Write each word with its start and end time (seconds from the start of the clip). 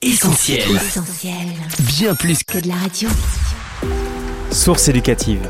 Essentiel. 0.00 0.76
Essentiel. 0.76 1.34
Bien 1.80 2.14
plus 2.14 2.44
Que 2.44 2.58
de 2.60 2.68
la 2.68 2.76
radio. 2.76 3.08
Source 4.52 4.88
éducative. 4.88 5.40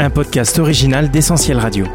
Un 0.00 0.10
podcast 0.10 0.58
original 0.58 1.08
d'Essentiel 1.08 1.60
Radio. 1.60 1.86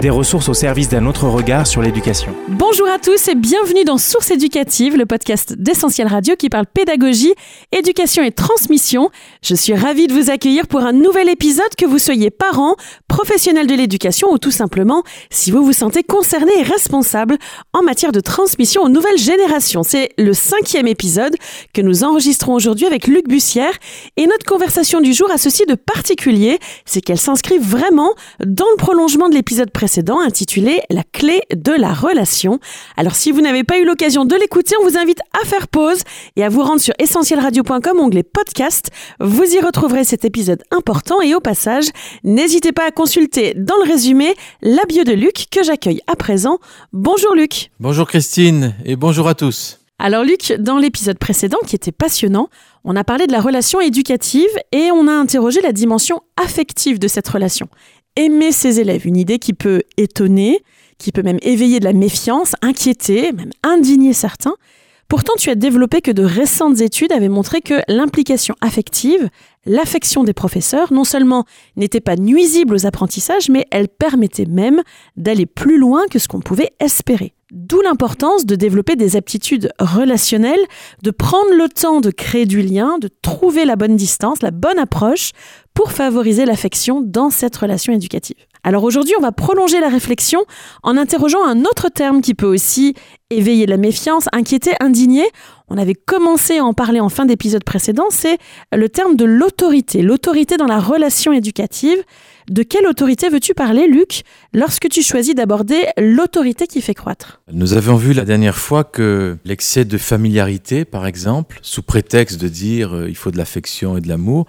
Des 0.00 0.10
ressources 0.10 0.48
au 0.48 0.54
service 0.54 0.88
d'un 0.88 1.06
autre 1.06 1.26
regard 1.26 1.66
sur 1.66 1.82
l'éducation. 1.82 2.32
Bonjour 2.46 2.86
à 2.86 3.00
tous 3.00 3.26
et 3.26 3.34
bienvenue 3.34 3.82
dans 3.82 3.98
Source 3.98 4.30
éducative, 4.30 4.96
le 4.96 5.06
podcast 5.06 5.54
d'Essentiel 5.58 6.06
Radio 6.06 6.36
qui 6.36 6.48
parle 6.48 6.66
pédagogie, 6.72 7.34
éducation 7.72 8.22
et 8.22 8.30
transmission. 8.30 9.10
Je 9.42 9.56
suis 9.56 9.74
ravie 9.74 10.06
de 10.06 10.12
vous 10.12 10.30
accueillir 10.30 10.68
pour 10.68 10.82
un 10.82 10.92
nouvel 10.92 11.28
épisode 11.28 11.74
que 11.76 11.84
vous 11.84 11.98
soyez 11.98 12.30
parents, 12.30 12.76
professionnels 13.08 13.66
de 13.66 13.74
l'éducation 13.74 14.30
ou 14.30 14.38
tout 14.38 14.52
simplement 14.52 15.02
si 15.30 15.50
vous 15.50 15.64
vous 15.64 15.72
sentez 15.72 16.04
concerné 16.04 16.52
et 16.60 16.62
responsable 16.62 17.36
en 17.72 17.82
matière 17.82 18.12
de 18.12 18.20
transmission 18.20 18.82
aux 18.82 18.88
nouvelles 18.88 19.18
générations. 19.18 19.82
C'est 19.82 20.10
le 20.16 20.32
cinquième 20.32 20.86
épisode 20.86 21.34
que 21.74 21.82
nous 21.82 22.04
enregistrons 22.04 22.54
aujourd'hui 22.54 22.86
avec 22.86 23.08
Luc 23.08 23.26
Bussière 23.26 23.76
et 24.16 24.28
notre 24.28 24.46
conversation 24.46 25.00
du 25.00 25.12
jour 25.12 25.28
a 25.32 25.38
ceci 25.38 25.66
de 25.66 25.74
particulier, 25.74 26.60
c'est 26.84 27.00
qu'elle 27.00 27.18
s'inscrit 27.18 27.58
vraiment 27.58 28.14
dans 28.46 28.70
le 28.70 28.76
prolongement 28.76 29.28
de 29.28 29.34
l'épisode 29.34 29.72
précédent 29.72 29.87
intitulé 30.24 30.80
La 30.90 31.02
clé 31.02 31.40
de 31.54 31.72
la 31.72 31.92
relation. 31.92 32.58
Alors 32.96 33.14
si 33.14 33.32
vous 33.32 33.40
n'avez 33.40 33.64
pas 33.64 33.78
eu 33.78 33.84
l'occasion 33.84 34.24
de 34.24 34.34
l'écouter, 34.34 34.74
on 34.80 34.84
vous 34.84 34.98
invite 34.98 35.20
à 35.42 35.46
faire 35.46 35.68
pause 35.68 36.02
et 36.36 36.44
à 36.44 36.48
vous 36.48 36.62
rendre 36.62 36.80
sur 36.80 36.94
essentielradio.com, 36.98 38.00
onglet 38.00 38.22
podcast. 38.22 38.90
Vous 39.20 39.44
y 39.44 39.60
retrouverez 39.60 40.04
cet 40.04 40.24
épisode 40.24 40.62
important 40.70 41.20
et 41.22 41.34
au 41.34 41.40
passage, 41.40 41.86
n'hésitez 42.22 42.72
pas 42.72 42.86
à 42.86 42.90
consulter 42.90 43.54
dans 43.54 43.76
le 43.82 43.90
résumé 43.90 44.34
la 44.62 44.84
bio 44.84 45.04
de 45.04 45.12
Luc 45.12 45.46
que 45.50 45.62
j'accueille 45.62 46.00
à 46.06 46.16
présent. 46.16 46.58
Bonjour 46.92 47.34
Luc. 47.34 47.70
Bonjour 47.80 48.06
Christine 48.06 48.74
et 48.84 48.96
bonjour 48.96 49.28
à 49.28 49.34
tous. 49.34 49.78
Alors 50.00 50.22
Luc, 50.22 50.52
dans 50.60 50.78
l'épisode 50.78 51.18
précédent 51.18 51.58
qui 51.66 51.74
était 51.74 51.92
passionnant, 51.92 52.48
on 52.84 52.94
a 52.94 53.02
parlé 53.02 53.26
de 53.26 53.32
la 53.32 53.40
relation 53.40 53.80
éducative 53.80 54.48
et 54.70 54.90
on 54.92 55.08
a 55.08 55.12
interrogé 55.12 55.60
la 55.60 55.72
dimension 55.72 56.22
affective 56.36 57.00
de 57.00 57.08
cette 57.08 57.28
relation. 57.28 57.68
Aimer 58.18 58.50
ses 58.50 58.80
élèves, 58.80 59.06
une 59.06 59.16
idée 59.16 59.38
qui 59.38 59.52
peut 59.52 59.84
étonner, 59.96 60.64
qui 60.98 61.12
peut 61.12 61.22
même 61.22 61.38
éveiller 61.40 61.78
de 61.78 61.84
la 61.84 61.92
méfiance, 61.92 62.56
inquiéter, 62.62 63.30
même 63.30 63.52
indigner 63.62 64.12
certains. 64.12 64.56
Pourtant, 65.08 65.32
tu 65.38 65.48
as 65.48 65.54
développé 65.54 66.02
que 66.02 66.10
de 66.10 66.22
récentes 66.22 66.82
études 66.82 67.12
avaient 67.12 67.30
montré 67.30 67.62
que 67.62 67.80
l'implication 67.88 68.54
affective, 68.60 69.30
l'affection 69.64 70.22
des 70.22 70.34
professeurs, 70.34 70.92
non 70.92 71.04
seulement 71.04 71.46
n'était 71.76 72.02
pas 72.02 72.16
nuisible 72.16 72.74
aux 72.74 72.84
apprentissages, 72.84 73.48
mais 73.48 73.66
elle 73.70 73.88
permettait 73.88 74.44
même 74.44 74.82
d'aller 75.16 75.46
plus 75.46 75.78
loin 75.78 76.06
que 76.10 76.18
ce 76.18 76.28
qu'on 76.28 76.40
pouvait 76.40 76.72
espérer. 76.78 77.32
D'où 77.50 77.80
l'importance 77.80 78.44
de 78.44 78.54
développer 78.54 78.96
des 78.96 79.16
aptitudes 79.16 79.72
relationnelles, 79.78 80.60
de 81.02 81.10
prendre 81.10 81.54
le 81.56 81.70
temps 81.70 82.02
de 82.02 82.10
créer 82.10 82.44
du 82.44 82.60
lien, 82.60 82.98
de 82.98 83.08
trouver 83.22 83.64
la 83.64 83.76
bonne 83.76 83.96
distance, 83.96 84.42
la 84.42 84.50
bonne 84.50 84.78
approche 84.78 85.32
pour 85.72 85.90
favoriser 85.90 86.44
l'affection 86.44 87.00
dans 87.00 87.30
cette 87.30 87.56
relation 87.56 87.94
éducative. 87.94 88.36
Alors 88.64 88.84
aujourd'hui, 88.84 89.14
on 89.18 89.22
va 89.22 89.32
prolonger 89.32 89.80
la 89.80 89.88
réflexion 89.88 90.44
en 90.82 90.96
interrogeant 90.96 91.44
un 91.44 91.60
autre 91.64 91.88
terme 91.88 92.20
qui 92.20 92.34
peut 92.34 92.46
aussi 92.46 92.94
éveiller 93.30 93.66
la 93.66 93.76
méfiance, 93.76 94.26
inquiéter, 94.32 94.72
indigner. 94.80 95.26
On 95.68 95.76
avait 95.76 95.94
commencé 95.94 96.58
à 96.58 96.64
en 96.64 96.72
parler 96.72 96.98
en 97.00 97.08
fin 97.08 97.26
d'épisode 97.26 97.64
précédent, 97.64 98.06
c'est 98.10 98.38
le 98.72 98.88
terme 98.88 99.16
de 99.16 99.24
l'autorité, 99.24 100.02
l'autorité 100.02 100.56
dans 100.56 100.66
la 100.66 100.80
relation 100.80 101.32
éducative. 101.32 101.98
De 102.48 102.62
quelle 102.62 102.86
autorité 102.86 103.28
veux-tu 103.28 103.52
parler, 103.52 103.86
Luc, 103.86 104.22
lorsque 104.54 104.88
tu 104.88 105.02
choisis 105.02 105.34
d'aborder 105.34 105.84
l'autorité 105.98 106.66
qui 106.66 106.80
fait 106.80 106.94
croître? 106.94 107.42
Nous 107.52 107.74
avions 107.74 107.96
vu 107.96 108.14
la 108.14 108.24
dernière 108.24 108.56
fois 108.56 108.84
que 108.84 109.36
l'excès 109.44 109.84
de 109.84 109.98
familiarité, 109.98 110.86
par 110.86 111.06
exemple, 111.06 111.58
sous 111.60 111.82
prétexte 111.82 112.40
de 112.40 112.48
dire 112.48 112.94
euh, 112.94 113.08
il 113.08 113.16
faut 113.16 113.30
de 113.30 113.36
l'affection 113.36 113.98
et 113.98 114.00
de 114.00 114.08
l'amour, 114.08 114.46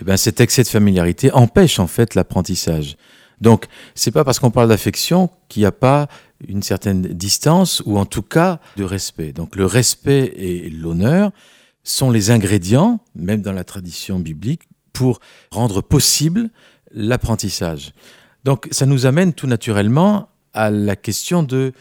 eh 0.00 0.04
ben, 0.04 0.16
cet 0.16 0.40
excès 0.40 0.62
de 0.62 0.68
familiarité 0.68 1.30
empêche 1.32 1.78
en 1.78 1.86
fait 1.86 2.14
l'apprentissage. 2.14 2.96
Donc, 3.44 3.66
c'est 3.94 4.10
pas 4.10 4.24
parce 4.24 4.38
qu'on 4.38 4.50
parle 4.50 4.70
d'affection 4.70 5.30
qu'il 5.48 5.60
n'y 5.60 5.66
a 5.66 5.72
pas 5.72 6.08
une 6.48 6.62
certaine 6.62 7.02
distance 7.02 7.82
ou 7.84 7.98
en 7.98 8.06
tout 8.06 8.22
cas 8.22 8.58
de 8.76 8.84
respect. 8.84 9.32
Donc, 9.32 9.54
le 9.54 9.66
respect 9.66 10.32
et 10.36 10.70
l'honneur 10.70 11.30
sont 11.82 12.10
les 12.10 12.30
ingrédients, 12.30 13.00
même 13.14 13.42
dans 13.42 13.52
la 13.52 13.62
tradition 13.62 14.18
biblique, 14.18 14.62
pour 14.94 15.20
rendre 15.50 15.82
possible 15.82 16.48
l'apprentissage. 16.90 17.92
Donc, 18.44 18.66
ça 18.70 18.86
nous 18.86 19.04
amène 19.04 19.34
tout 19.34 19.46
naturellement 19.46 20.30
à 20.54 20.70
la 20.70 20.96
question 20.96 21.42
de 21.42 21.72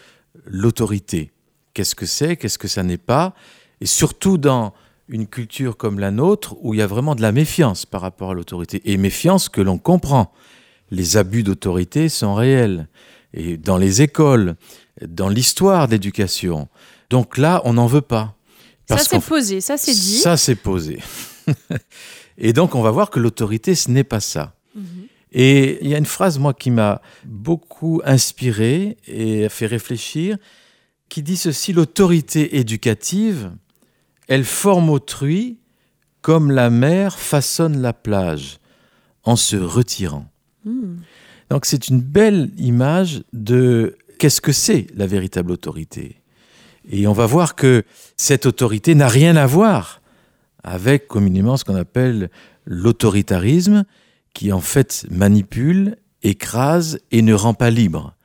l'autorité. 0.46 1.32
Qu'est-ce 1.74 1.96
que 1.96 2.06
c'est? 2.06 2.36
Qu'est-ce 2.36 2.58
que 2.58 2.68
ça 2.68 2.84
n'est 2.84 2.98
pas? 2.98 3.34
Et 3.80 3.86
surtout 3.86 4.38
dans 4.38 4.74
une 5.08 5.28
culture 5.28 5.78
comme 5.78 6.00
la 6.00 6.12
nôtre 6.12 6.56
où 6.62 6.74
il 6.74 6.80
y 6.80 6.82
a 6.82 6.88
vraiment 6.88 7.16
de 7.16 7.22
la 7.22 7.32
méfiance 7.32 7.86
par 7.86 8.02
rapport 8.02 8.32
à 8.32 8.34
l'autorité. 8.34 8.82
Et 8.84 8.98
méfiance 8.98 9.48
que 9.48 9.62
l'on 9.62 9.78
comprend. 9.78 10.34
Les 10.94 11.18
abus 11.18 11.42
d'autorité 11.42 12.08
sont 12.08 12.36
réels. 12.36 12.88
Et 13.34 13.58
dans 13.58 13.78
les 13.78 14.04
écoles, 14.04 14.56
dans 15.02 15.28
l'histoire 15.28 15.88
d'éducation. 15.88 16.70
Donc 17.10 17.38
là, 17.40 17.62
on 17.66 17.74
n'en 17.74 17.88
veut 17.88 18.02
pas. 18.02 18.36
Ça 18.88 19.00
c'est 19.00 19.26
posé, 19.26 19.60
ça 19.60 19.76
c'est 19.78 19.94
dit. 19.94 20.18
Ça, 20.18 20.38
c'est 20.38 20.56
posé. 20.56 21.00
et 22.38 22.54
donc, 22.54 22.76
on 22.76 22.82
va 22.82 22.92
voir 22.92 23.10
que 23.10 23.20
l'autorité, 23.20 23.74
ce 23.76 23.90
n'est 23.90 24.04
pas 24.04 24.20
ça. 24.20 24.56
Et 25.32 25.80
il 25.82 25.90
y 25.90 25.96
a 25.96 25.98
une 25.98 26.06
phrase, 26.06 26.38
moi, 26.38 26.54
qui 26.54 26.70
m'a 26.70 27.02
beaucoup 27.26 28.02
inspiré 28.06 28.98
et 29.08 29.50
fait 29.50 29.66
réfléchir, 29.66 30.38
qui 31.10 31.24
dit 31.24 31.38
ceci, 31.38 31.74
l'autorité 31.74 32.60
éducative, 32.60 33.52
elle 34.28 34.44
forme 34.44 34.92
autrui 34.92 35.58
comme 36.22 36.52
la 36.52 36.70
mer 36.70 37.18
façonne 37.18 37.82
la 37.82 37.94
plage, 37.94 38.60
en 39.24 39.36
se 39.36 39.56
retirant. 39.56 40.28
Hmm. 40.66 40.98
Donc 41.50 41.66
c'est 41.66 41.88
une 41.88 42.02
belle 42.02 42.52
image 42.58 43.24
de 43.34 43.98
qu'est-ce 44.20 44.42
que 44.42 44.52
c'est 44.52 44.88
la 44.96 45.08
véritable 45.08 45.52
autorité. 45.52 46.22
Et 46.90 47.08
on 47.08 47.14
va 47.14 47.26
voir 47.26 47.56
que 47.56 47.84
cette 48.18 48.46
autorité 48.46 48.96
n'a 48.96 49.08
rien 49.08 49.36
à 49.36 49.46
voir 49.46 50.02
avec 50.64 51.08
communément 51.08 51.58
ce 51.58 51.66
qu'on 51.66 51.76
appelle 51.76 52.30
l'autoritarisme, 52.66 53.84
qui 54.34 54.52
en 54.52 54.62
fait 54.62 55.06
manipule, 55.12 55.98
écrase 56.24 57.00
et 57.12 57.22
ne 57.22 57.34
rend 57.34 57.54
pas 57.54 57.70
libre. 57.70 58.16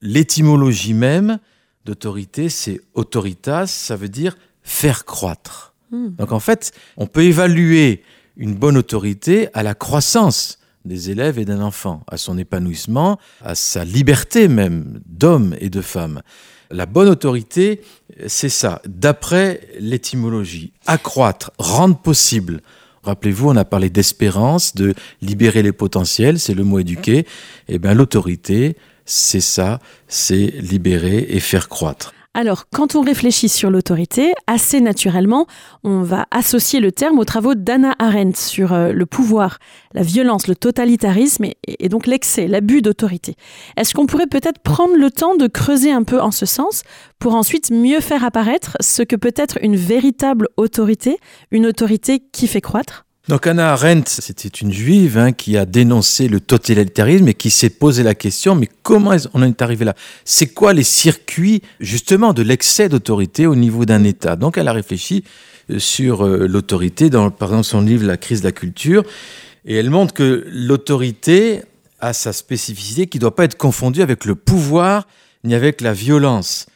L'étymologie 0.00 0.94
même 0.94 1.38
d'autorité, 1.84 2.48
c'est 2.48 2.80
autoritas, 2.94 3.66
ça 3.66 3.96
veut 3.96 4.08
dire 4.08 4.36
faire 4.62 5.04
croître. 5.04 5.74
Hmm. 5.90 6.10
Donc 6.16 6.32
en 6.32 6.40
fait, 6.40 6.72
on 6.96 7.06
peut 7.06 7.24
évaluer 7.24 8.02
une 8.36 8.54
bonne 8.54 8.76
autorité 8.76 9.48
à 9.54 9.62
la 9.62 9.74
croissance 9.74 10.58
des 10.86 11.10
élèves 11.10 11.38
et 11.38 11.44
d'un 11.44 11.60
enfant, 11.60 12.02
à 12.08 12.16
son 12.16 12.38
épanouissement, 12.38 13.18
à 13.42 13.54
sa 13.54 13.84
liberté 13.84 14.48
même 14.48 15.00
d'homme 15.06 15.54
et 15.60 15.70
de 15.70 15.80
femme. 15.80 16.22
La 16.70 16.86
bonne 16.86 17.08
autorité, 17.08 17.80
c'est 18.26 18.48
ça, 18.48 18.82
d'après 18.86 19.60
l'étymologie, 19.78 20.72
accroître, 20.86 21.52
rendre 21.58 21.96
possible. 21.96 22.60
Rappelez-vous, 23.04 23.50
on 23.50 23.56
a 23.56 23.64
parlé 23.64 23.88
d'espérance, 23.88 24.74
de 24.74 24.94
libérer 25.22 25.62
les 25.62 25.72
potentiels, 25.72 26.40
c'est 26.40 26.54
le 26.54 26.64
mot 26.64 26.80
éduqué. 26.80 27.24
Eh 27.68 27.78
bien, 27.78 27.94
l'autorité, 27.94 28.76
c'est 29.04 29.40
ça, 29.40 29.78
c'est 30.08 30.46
libérer 30.58 31.26
et 31.28 31.38
faire 31.38 31.68
croître. 31.68 32.12
Alors, 32.38 32.66
quand 32.68 32.96
on 32.96 33.00
réfléchit 33.00 33.48
sur 33.48 33.70
l'autorité, 33.70 34.34
assez 34.46 34.82
naturellement, 34.82 35.46
on 35.84 36.02
va 36.02 36.26
associer 36.30 36.80
le 36.80 36.92
terme 36.92 37.18
aux 37.18 37.24
travaux 37.24 37.54
d'Anna 37.54 37.94
Arendt 37.98 38.38
sur 38.38 38.74
euh, 38.74 38.92
le 38.92 39.06
pouvoir, 39.06 39.56
la 39.94 40.02
violence, 40.02 40.46
le 40.46 40.54
totalitarisme 40.54 41.44
et, 41.44 41.56
et 41.66 41.88
donc 41.88 42.06
l'excès, 42.06 42.46
l'abus 42.46 42.82
d'autorité. 42.82 43.36
Est-ce 43.78 43.94
qu'on 43.94 44.04
pourrait 44.04 44.26
peut-être 44.26 44.58
prendre 44.58 44.96
le 44.98 45.10
temps 45.10 45.34
de 45.34 45.46
creuser 45.46 45.92
un 45.92 46.02
peu 46.02 46.20
en 46.20 46.30
ce 46.30 46.44
sens 46.44 46.82
pour 47.18 47.34
ensuite 47.34 47.70
mieux 47.70 48.00
faire 48.00 48.22
apparaître 48.22 48.76
ce 48.80 49.02
que 49.02 49.16
peut 49.16 49.32
être 49.34 49.56
une 49.62 49.76
véritable 49.76 50.48
autorité, 50.58 51.16
une 51.50 51.64
autorité 51.64 52.20
qui 52.32 52.48
fait 52.48 52.60
croître? 52.60 53.05
Donc 53.28 53.48
Anna 53.48 53.72
Arendt, 53.72 54.08
c'était 54.08 54.48
une 54.48 54.72
juive 54.72 55.18
hein, 55.18 55.32
qui 55.32 55.56
a 55.56 55.66
dénoncé 55.66 56.28
le 56.28 56.38
totalitarisme 56.38 57.26
et 57.26 57.34
qui 57.34 57.50
s'est 57.50 57.70
posé 57.70 58.04
la 58.04 58.14
question, 58.14 58.54
mais 58.54 58.68
comment 58.84 59.16
on 59.34 59.42
en 59.42 59.46
est 59.46 59.62
arrivé 59.62 59.84
là? 59.84 59.96
C'est 60.24 60.46
quoi 60.46 60.72
les 60.72 60.84
circuits 60.84 61.60
justement 61.80 62.32
de 62.32 62.42
l'excès 62.42 62.88
d'autorité 62.88 63.48
au 63.48 63.56
niveau 63.56 63.84
d'un 63.84 64.04
État? 64.04 64.36
Donc 64.36 64.58
elle 64.58 64.68
a 64.68 64.72
réfléchi 64.72 65.24
euh, 65.70 65.80
sur 65.80 66.24
euh, 66.24 66.46
l'autorité 66.46 67.10
dans 67.10 67.32
par 67.32 67.48
exemple 67.48 67.64
son 67.64 67.80
livre 67.80 68.06
La 68.06 68.16
crise 68.16 68.42
de 68.42 68.46
la 68.46 68.52
culture 68.52 69.02
et 69.64 69.74
elle 69.74 69.90
montre 69.90 70.14
que 70.14 70.46
l'autorité 70.48 71.62
a 71.98 72.12
sa 72.12 72.32
spécificité 72.32 73.08
qui 73.08 73.18
ne 73.18 73.22
doit 73.22 73.34
pas 73.34 73.44
être 73.44 73.56
confondue 73.56 74.02
avec 74.02 74.24
le 74.24 74.36
pouvoir 74.36 75.08
ni 75.42 75.56
avec 75.56 75.80
la 75.80 75.92
violence. 75.92 76.66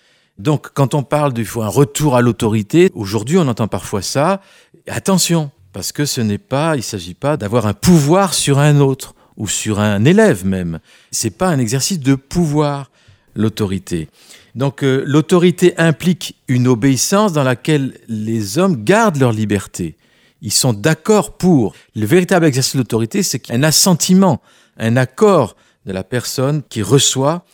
Donc 0.40 0.70
quand 0.74 0.94
on 0.94 1.04
parle 1.04 1.32
du 1.32 1.44
faut 1.44 1.62
un 1.62 1.68
retour 1.68 2.16
à 2.16 2.22
l'autorité, 2.22 2.90
aujourd'hui 2.96 3.38
on 3.38 3.46
entend 3.46 3.68
parfois 3.68 4.02
ça, 4.02 4.40
attention, 4.88 5.52
parce 5.72 5.92
que 5.92 6.04
ce 6.04 6.20
n'est 6.20 6.38
pas, 6.38 6.74
il 6.74 6.78
ne 6.78 6.82
s'agit 6.82 7.14
pas 7.14 7.36
d'avoir 7.36 7.66
un 7.66 7.74
pouvoir 7.74 8.34
sur 8.34 8.58
un 8.58 8.80
autre 8.80 9.14
ou 9.36 9.48
sur 9.48 9.80
un 9.80 10.04
élève 10.04 10.44
même. 10.44 10.80
C'est 11.10 11.30
pas 11.36 11.48
un 11.48 11.58
exercice 11.58 12.00
de 12.00 12.14
pouvoir, 12.14 12.90
l'autorité. 13.34 14.08
Donc 14.54 14.82
euh, 14.82 15.02
l'autorité 15.06 15.74
implique 15.78 16.36
une 16.48 16.66
obéissance 16.66 17.32
dans 17.32 17.44
laquelle 17.44 17.98
les 18.08 18.58
hommes 18.58 18.84
gardent 18.84 19.18
leur 19.18 19.32
liberté. 19.32 19.96
Ils 20.42 20.52
sont 20.52 20.72
d'accord 20.72 21.36
pour. 21.36 21.74
Le 21.94 22.06
véritable 22.06 22.46
exercice 22.46 22.74
de 22.74 22.78
l'autorité, 22.78 23.22
c'est 23.22 23.50
un 23.50 23.62
assentiment, 23.62 24.40
un 24.78 24.96
accord 24.96 25.54
de 25.86 25.92
la 25.92 26.02
personne 26.02 26.62
qui 26.68 26.82
reçoit 26.82 27.44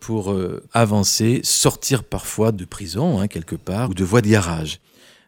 pour 0.00 0.32
euh, 0.32 0.62
avancer, 0.72 1.40
sortir 1.42 2.04
parfois 2.04 2.52
de 2.52 2.64
prison, 2.64 3.20
hein, 3.20 3.28
quelque 3.28 3.56
part, 3.56 3.90
ou 3.90 3.94
de 3.94 4.04
voie 4.04 4.20
de 4.20 4.28
garage. 4.28 4.80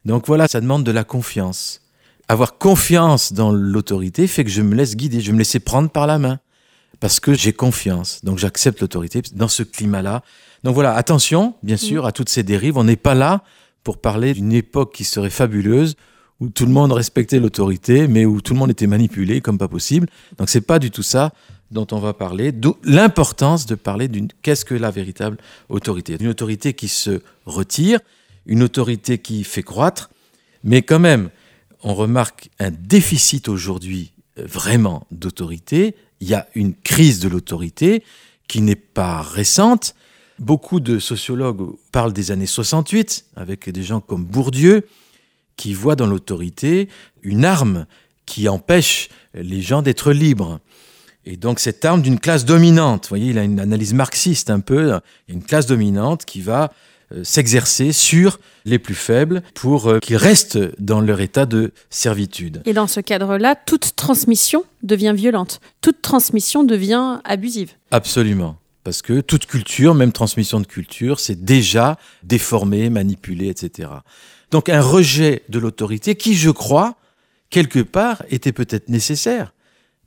Donc 0.05 0.27
voilà, 0.27 0.47
ça 0.49 0.61
demande 0.61 0.85
de 0.85 0.93
la 0.93 1.05
confiance. 1.05 1.81
Avoir 2.29 2.59
confiance 2.59 3.33
dans 3.33 3.53
l'autorité 3.53 4.27
fait 4.27 4.45
que 4.45 4.51
je 4.51 4.63
me 4.63 4.75
laisse 4.75 4.97
guider, 4.97 5.21
je 5.21 5.33
me 5.33 5.39
laisse 5.39 5.59
prendre 5.65 5.91
par 5.91 6.07
la 6.07 6.19
main, 6.19 6.39
parce 7.01 7.21
que 7.21 7.35
j'ai 7.35 7.53
confiance. 7.53 8.25
Donc 8.25 8.39
j'accepte 8.39 8.81
l'autorité 8.81 9.21
dans 9.35 9.49
ce 9.49 9.63
climat-là. 9.63 10.23
Donc 10.63 10.75
voilà, 10.75 10.95
attention, 10.95 11.55
bien 11.63 11.77
sûr, 11.77 12.07
à 12.07 12.13
toutes 12.13 12.31
ces 12.31 12.43
dérives. 12.43 12.79
On 12.79 12.85
n'est 12.85 12.97
pas 12.97 13.15
là 13.15 13.43
pour 13.83 13.99
parler 13.99 14.33
d'une 14.33 14.53
époque 14.53 14.95
qui 14.95 15.05
serait 15.05 15.29
fabuleuse, 15.29 15.97
où 16.41 16.49
tout 16.49 16.65
le 16.65 16.73
monde 16.73 16.93
respectait 16.93 17.39
l'autorité, 17.39 18.09
mais 18.09 18.25
où 18.25 18.41
tout 18.41 18.55
le 18.55 18.59
monde 18.59 18.71
était 18.71 18.87
manipulé 18.87 19.43
comme 19.43 19.59
pas 19.59 19.69
possible. 19.69 20.09
Donc 20.39 20.49
c'est 20.49 20.63
pas 20.63 20.79
du 20.79 20.91
tout 20.91 21.03
ça 21.03 21.33
dont 21.71 21.87
on 21.93 21.99
va 21.99 22.15
parler, 22.15 22.53
d'où 22.53 22.77
l'importance 22.85 23.67
de 23.67 23.75
parler 23.75 24.09
d'une 24.09 24.29
qu'est-ce 24.43 24.65
que 24.65 24.75
la 24.75 24.91
véritable 24.91 25.37
autorité? 25.69 26.17
Une 26.19 26.29
autorité 26.29 26.73
qui 26.73 26.89
se 26.89 27.21
retire, 27.47 28.01
une 28.47 28.63
autorité 28.63 29.19
qui 29.19 29.45
fait 29.45 29.63
croître, 29.63 30.11
mais 30.63 30.83
quand 30.83 30.99
même, 30.99 31.31
on 31.85 31.95
remarque 31.95 32.49
un 32.59 32.71
déficit 32.71 33.49
aujourd'hui 33.49 34.13
euh, 34.39 34.47
vraiment 34.47 35.07
d'autorité. 35.11 35.95
Il 36.21 36.29
y 36.29 36.35
a 36.35 36.49
une 36.55 36.75
crise 36.75 37.21
de 37.21 37.29
l'autorité 37.29 38.03
qui 38.49 38.63
n'est 38.63 38.75
pas 38.75 39.21
récente. 39.21 39.95
Beaucoup 40.39 40.81
de 40.81 40.99
sociologues 40.99 41.77
parlent 41.93 42.13
des 42.13 42.31
années 42.33 42.47
68, 42.47 43.27
avec 43.37 43.69
des 43.71 43.83
gens 43.83 44.01
comme 44.01 44.25
Bourdieu, 44.25 44.87
qui 45.57 45.75
voient 45.75 45.95
dans 45.95 46.07
l'autorité 46.07 46.89
une 47.23 47.45
arme 47.45 47.87
qui 48.27 48.49
empêche 48.49 49.11
les 49.35 49.61
gens 49.61 49.83
d'être 49.83 50.13
libres. 50.13 50.61
Et 51.27 51.37
donc 51.37 51.61
cette 51.61 51.85
arme 51.85 52.03
d'une 52.03 52.19
classe 52.19 52.45
dominante, 52.45 53.05
vous 53.05 53.11
voyez, 53.11 53.31
il 53.31 53.39
a 53.39 53.45
une 53.45 53.61
analyse 53.61 53.95
marxiste 53.95 54.51
un 54.51 54.61
peu, 54.61 54.99
une 55.29 55.43
classe 55.43 55.67
dominante 55.67 56.25
qui 56.25 56.41
va 56.41 56.73
s'exercer 57.23 57.93
sur 57.93 58.39
les 58.65 58.79
plus 58.79 58.95
faibles 58.95 59.43
pour 59.55 59.89
euh, 59.89 59.99
qu'ils 59.99 60.17
restent 60.17 60.59
dans 60.81 61.01
leur 61.01 61.21
état 61.21 61.47
de 61.47 61.73
servitude. 61.91 62.63
Et 62.65 62.73
dans 62.73 62.87
ce 62.87 63.01
cadre-là, 63.01 63.55
toute 63.55 63.97
transmission 63.97 64.65
devient 64.83 65.13
violente, 65.15 65.61
toute 65.81 66.03
transmission 66.03 66.65
devient 66.65 67.21
abusive. 67.25 67.73
Absolument. 67.91 68.57
Parce 68.85 69.01
que 69.01 69.21
toute 69.21 69.47
culture, 69.47 69.95
même 69.95 70.13
transmission 70.13 70.61
de 70.61 70.67
culture, 70.67 71.19
c'est 71.19 71.43
déjà 71.43 71.99
déformé, 72.23 72.91
manipulé, 72.91 73.49
etc. 73.49 73.89
Donc 74.51 74.69
un 74.69 74.83
rejet 74.83 75.43
de 75.49 75.59
l'autorité 75.59 76.15
qui, 76.15 76.35
je 76.35 76.51
crois, 76.51 76.97
quelque 77.49 77.81
part, 77.81 78.23
était 78.29 78.53
peut-être 78.53 78.91
nécessaire. 78.91 79.55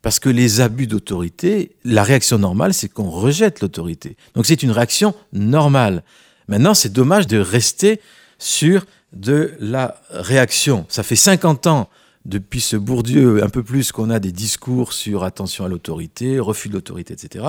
Parce 0.00 0.20
que 0.20 0.28
les 0.28 0.60
abus 0.60 0.86
d'autorité, 0.86 1.76
la 1.84 2.04
réaction 2.04 2.38
normale, 2.38 2.72
c'est 2.72 2.88
qu'on 2.88 3.10
rejette 3.10 3.60
l'autorité. 3.60 4.16
Donc 4.34 4.46
c'est 4.46 4.62
une 4.62 4.70
réaction 4.70 5.12
normale. 5.32 6.04
Maintenant, 6.48 6.74
c'est 6.74 6.92
dommage 6.92 7.26
de 7.26 7.38
rester 7.38 8.00
sur 8.38 8.84
de 9.12 9.54
la 9.60 10.00
réaction. 10.10 10.86
Ça 10.88 11.02
fait 11.02 11.16
50 11.16 11.66
ans 11.66 11.88
depuis 12.24 12.60
ce 12.60 12.76
Bourdieu, 12.76 13.42
un 13.42 13.48
peu 13.48 13.62
plus 13.62 13.92
qu'on 13.92 14.10
a 14.10 14.18
des 14.18 14.32
discours 14.32 14.92
sur 14.92 15.24
attention 15.24 15.64
à 15.64 15.68
l'autorité, 15.68 16.38
refus 16.38 16.68
de 16.68 16.74
l'autorité, 16.74 17.14
etc. 17.14 17.44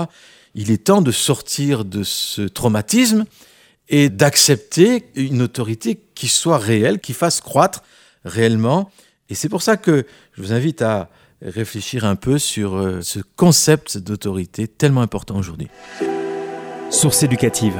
Il 0.55 0.71
est 0.71 0.85
temps 0.85 1.01
de 1.01 1.11
sortir 1.11 1.85
de 1.85 2.03
ce 2.03 2.43
traumatisme 2.43 3.25
et 3.89 4.09
d'accepter 4.09 5.05
une 5.15 5.41
autorité 5.41 5.99
qui 6.15 6.27
soit 6.27 6.57
réelle, 6.57 6.99
qui 6.99 7.13
fasse 7.13 7.41
croître 7.41 7.83
réellement. 8.23 8.89
Et 9.29 9.35
c'est 9.35 9.49
pour 9.49 9.61
ça 9.61 9.77
que 9.77 10.05
je 10.33 10.41
vous 10.41 10.53
invite 10.53 10.81
à 10.81 11.09
réfléchir 11.41 12.05
un 12.05 12.15
peu 12.15 12.37
sur 12.37 12.75
euh, 12.75 13.01
ce 13.01 13.19
concept 13.35 13.97
d'autorité 13.97 14.67
tellement 14.67 15.01
important 15.01 15.37
aujourd'hui. 15.37 15.67
Source 16.89 17.23
éducative. 17.23 17.75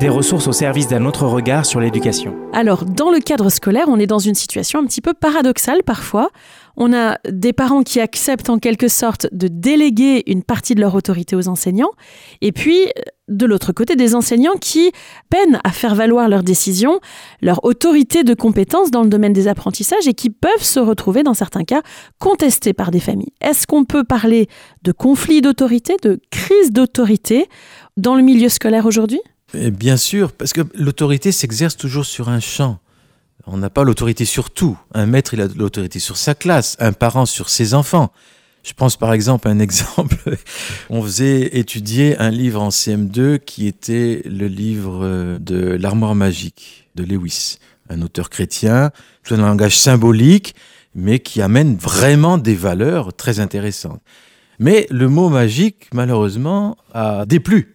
Des 0.00 0.08
ressources 0.08 0.48
au 0.48 0.52
service 0.52 0.88
d'un 0.88 1.04
autre 1.04 1.24
regard 1.24 1.64
sur 1.64 1.78
l'éducation. 1.78 2.34
Alors, 2.52 2.84
dans 2.84 3.12
le 3.12 3.20
cadre 3.20 3.48
scolaire, 3.48 3.84
on 3.86 4.00
est 4.00 4.08
dans 4.08 4.18
une 4.18 4.34
situation 4.34 4.80
un 4.80 4.86
petit 4.86 5.00
peu 5.00 5.14
paradoxale 5.14 5.84
parfois. 5.84 6.30
On 6.76 6.92
a 6.92 7.18
des 7.30 7.52
parents 7.52 7.84
qui 7.84 8.00
acceptent 8.00 8.50
en 8.50 8.58
quelque 8.58 8.88
sorte 8.88 9.28
de 9.30 9.46
déléguer 9.46 10.24
une 10.26 10.42
partie 10.42 10.74
de 10.74 10.80
leur 10.80 10.96
autorité 10.96 11.36
aux 11.36 11.46
enseignants, 11.46 11.92
et 12.40 12.50
puis 12.50 12.88
de 13.28 13.46
l'autre 13.46 13.72
côté 13.72 13.94
des 13.94 14.16
enseignants 14.16 14.56
qui 14.60 14.90
peinent 15.30 15.60
à 15.62 15.70
faire 15.70 15.94
valoir 15.94 16.28
leurs 16.28 16.42
décisions, 16.42 16.98
leur 17.40 17.64
autorité 17.64 18.24
de 18.24 18.34
compétence 18.34 18.90
dans 18.90 19.04
le 19.04 19.08
domaine 19.08 19.32
des 19.32 19.46
apprentissages 19.46 20.08
et 20.08 20.14
qui 20.14 20.28
peuvent 20.28 20.50
se 20.60 20.80
retrouver 20.80 21.22
dans 21.22 21.34
certains 21.34 21.62
cas 21.62 21.82
contestés 22.18 22.72
par 22.72 22.90
des 22.90 23.00
familles. 23.00 23.32
Est-ce 23.40 23.68
qu'on 23.68 23.84
peut 23.84 24.04
parler 24.04 24.48
de 24.82 24.90
conflit 24.90 25.40
d'autorité, 25.40 25.96
de 26.02 26.20
crise 26.32 26.72
d'autorité 26.72 27.48
dans 27.96 28.16
le 28.16 28.22
milieu 28.22 28.48
scolaire 28.48 28.86
aujourd'hui? 28.86 29.20
Bien 29.54 29.96
sûr, 29.96 30.32
parce 30.32 30.52
que 30.52 30.62
l'autorité 30.74 31.32
s'exerce 31.32 31.76
toujours 31.76 32.06
sur 32.06 32.28
un 32.28 32.40
champ. 32.40 32.78
On 33.46 33.58
n'a 33.58 33.70
pas 33.70 33.84
l'autorité 33.84 34.24
sur 34.24 34.50
tout. 34.50 34.78
Un 34.94 35.06
maître, 35.06 35.34
il 35.34 35.40
a 35.40 35.48
l'autorité 35.56 35.98
sur 35.98 36.16
sa 36.16 36.34
classe, 36.34 36.76
un 36.80 36.92
parent 36.92 37.26
sur 37.26 37.48
ses 37.48 37.74
enfants. 37.74 38.10
Je 38.62 38.72
pense 38.72 38.96
par 38.96 39.12
exemple 39.12 39.48
à 39.48 39.50
un 39.50 39.58
exemple. 39.60 40.16
On 40.90 41.02
faisait 41.02 41.58
étudier 41.58 42.18
un 42.18 42.30
livre 42.30 42.62
en 42.62 42.70
CM2 42.70 43.38
qui 43.38 43.66
était 43.66 44.22
le 44.24 44.46
livre 44.46 45.38
de 45.38 45.58
l'armoire 45.74 46.14
magique 46.14 46.88
de 46.94 47.04
Lewis, 47.04 47.58
un 47.90 48.00
auteur 48.02 48.30
chrétien, 48.30 48.90
tout 49.22 49.34
un 49.34 49.38
langage 49.38 49.78
symbolique, 49.78 50.54
mais 50.94 51.18
qui 51.18 51.42
amène 51.42 51.76
vraiment 51.76 52.38
des 52.38 52.54
valeurs 52.54 53.14
très 53.14 53.40
intéressantes. 53.40 54.00
Mais 54.58 54.86
le 54.90 55.08
mot 55.08 55.28
magique, 55.28 55.88
malheureusement, 55.92 56.76
a 56.92 57.26
déplu 57.26 57.73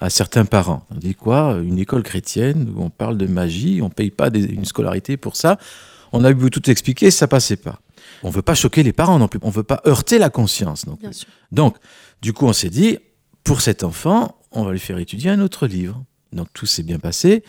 à 0.00 0.10
certains 0.10 0.44
parents. 0.44 0.86
On 0.90 0.96
dit 0.96 1.14
quoi? 1.14 1.58
Une 1.62 1.78
école 1.78 2.02
chrétienne 2.02 2.72
où 2.76 2.82
on 2.82 2.90
parle 2.90 3.16
de 3.16 3.26
magie, 3.26 3.80
on 3.82 3.90
paye 3.90 4.10
pas 4.10 4.28
une 4.28 4.64
scolarité 4.64 5.16
pour 5.16 5.36
ça. 5.36 5.58
On 6.12 6.24
a 6.24 6.32
vu 6.32 6.50
tout 6.50 6.70
expliquer, 6.70 7.10
ça 7.10 7.28
passait 7.28 7.56
pas. 7.56 7.80
On 8.22 8.30
veut 8.30 8.42
pas 8.42 8.54
choquer 8.54 8.82
les 8.82 8.92
parents 8.92 9.18
non 9.18 9.28
plus. 9.28 9.38
On 9.42 9.50
veut 9.50 9.62
pas 9.62 9.80
heurter 9.86 10.18
la 10.18 10.30
conscience 10.30 10.86
non 10.86 10.96
plus. 10.96 11.26
Donc, 11.52 11.76
du 12.22 12.32
coup, 12.32 12.46
on 12.46 12.52
s'est 12.52 12.70
dit, 12.70 12.98
pour 13.44 13.60
cet 13.60 13.84
enfant, 13.84 14.36
on 14.52 14.64
va 14.64 14.72
lui 14.72 14.78
faire 14.78 14.98
étudier 14.98 15.30
un 15.30 15.40
autre 15.40 15.66
livre. 15.66 16.02
Donc, 16.32 16.48
tout 16.52 16.66
s'est 16.66 16.82
bien 16.82 16.98
passé 16.98 17.42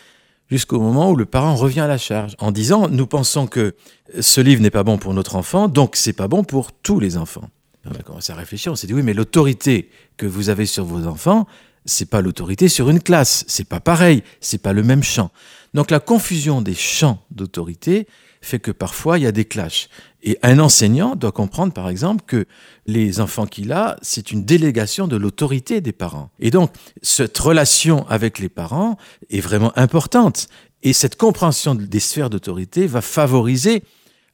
jusqu'au 0.49 0.79
moment 0.79 1.11
où 1.11 1.15
le 1.15 1.25
parent 1.25 1.55
revient 1.55 1.81
à 1.81 1.87
la 1.87 1.97
charge 1.97 2.35
en 2.39 2.51
disant, 2.51 2.89
nous 2.89 3.07
pensons 3.07 3.47
que 3.47 3.75
ce 4.19 4.41
livre 4.41 4.61
n'est 4.61 4.71
pas 4.71 4.83
bon 4.83 4.97
pour 4.97 5.13
notre 5.13 5.35
enfant, 5.35 5.67
donc 5.67 5.95
c'est 5.95 6.13
pas 6.13 6.27
bon 6.27 6.43
pour 6.43 6.71
tous 6.71 6.99
les 6.99 7.17
enfants. 7.17 7.49
On 7.85 7.91
a 7.91 8.03
commencé 8.03 8.33
à 8.33 8.35
réfléchir, 8.35 8.71
on 8.71 8.75
s'est 8.75 8.87
dit, 8.87 8.93
oui, 8.93 9.03
mais 9.03 9.13
l'autorité 9.13 9.89
que 10.17 10.25
vous 10.25 10.49
avez 10.49 10.65
sur 10.65 10.85
vos 10.85 11.07
enfants, 11.07 11.47
c'est 11.85 12.09
pas 12.09 12.21
l'autorité 12.21 12.67
sur 12.67 12.89
une 12.89 13.01
classe, 13.01 13.45
c'est 13.47 13.67
pas 13.67 13.79
pareil, 13.79 14.23
c'est 14.41 14.61
pas 14.61 14.73
le 14.73 14.83
même 14.83 15.03
champ. 15.03 15.31
Donc 15.73 15.91
la 15.91 15.99
confusion 15.99 16.61
des 16.61 16.73
champs 16.73 17.23
d'autorité 17.31 18.07
fait 18.41 18.59
que 18.59 18.71
parfois 18.71 19.17
il 19.17 19.23
y 19.23 19.27
a 19.27 19.31
des 19.31 19.45
clashs. 19.45 19.89
Et 20.21 20.37
un 20.43 20.59
enseignant 20.59 21.15
doit 21.15 21.31
comprendre 21.31 21.73
par 21.73 21.89
exemple 21.89 22.23
que 22.25 22.45
les 22.85 23.21
enfants 23.21 23.45
qu'il 23.45 23.71
a, 23.71 23.97
c'est 24.01 24.31
une 24.31 24.43
délégation 24.43 25.07
de 25.07 25.15
l'autorité 25.15 25.81
des 25.81 25.91
parents. 25.91 26.29
Et 26.39 26.51
donc 26.51 26.71
cette 27.01 27.37
relation 27.37 28.07
avec 28.07 28.39
les 28.39 28.49
parents 28.49 28.97
est 29.29 29.39
vraiment 29.39 29.77
importante. 29.77 30.47
Et 30.83 30.93
cette 30.93 31.17
compréhension 31.17 31.75
des 31.75 31.99
sphères 31.99 32.29
d'autorité 32.29 32.87
va 32.87 33.01
favoriser 33.01 33.83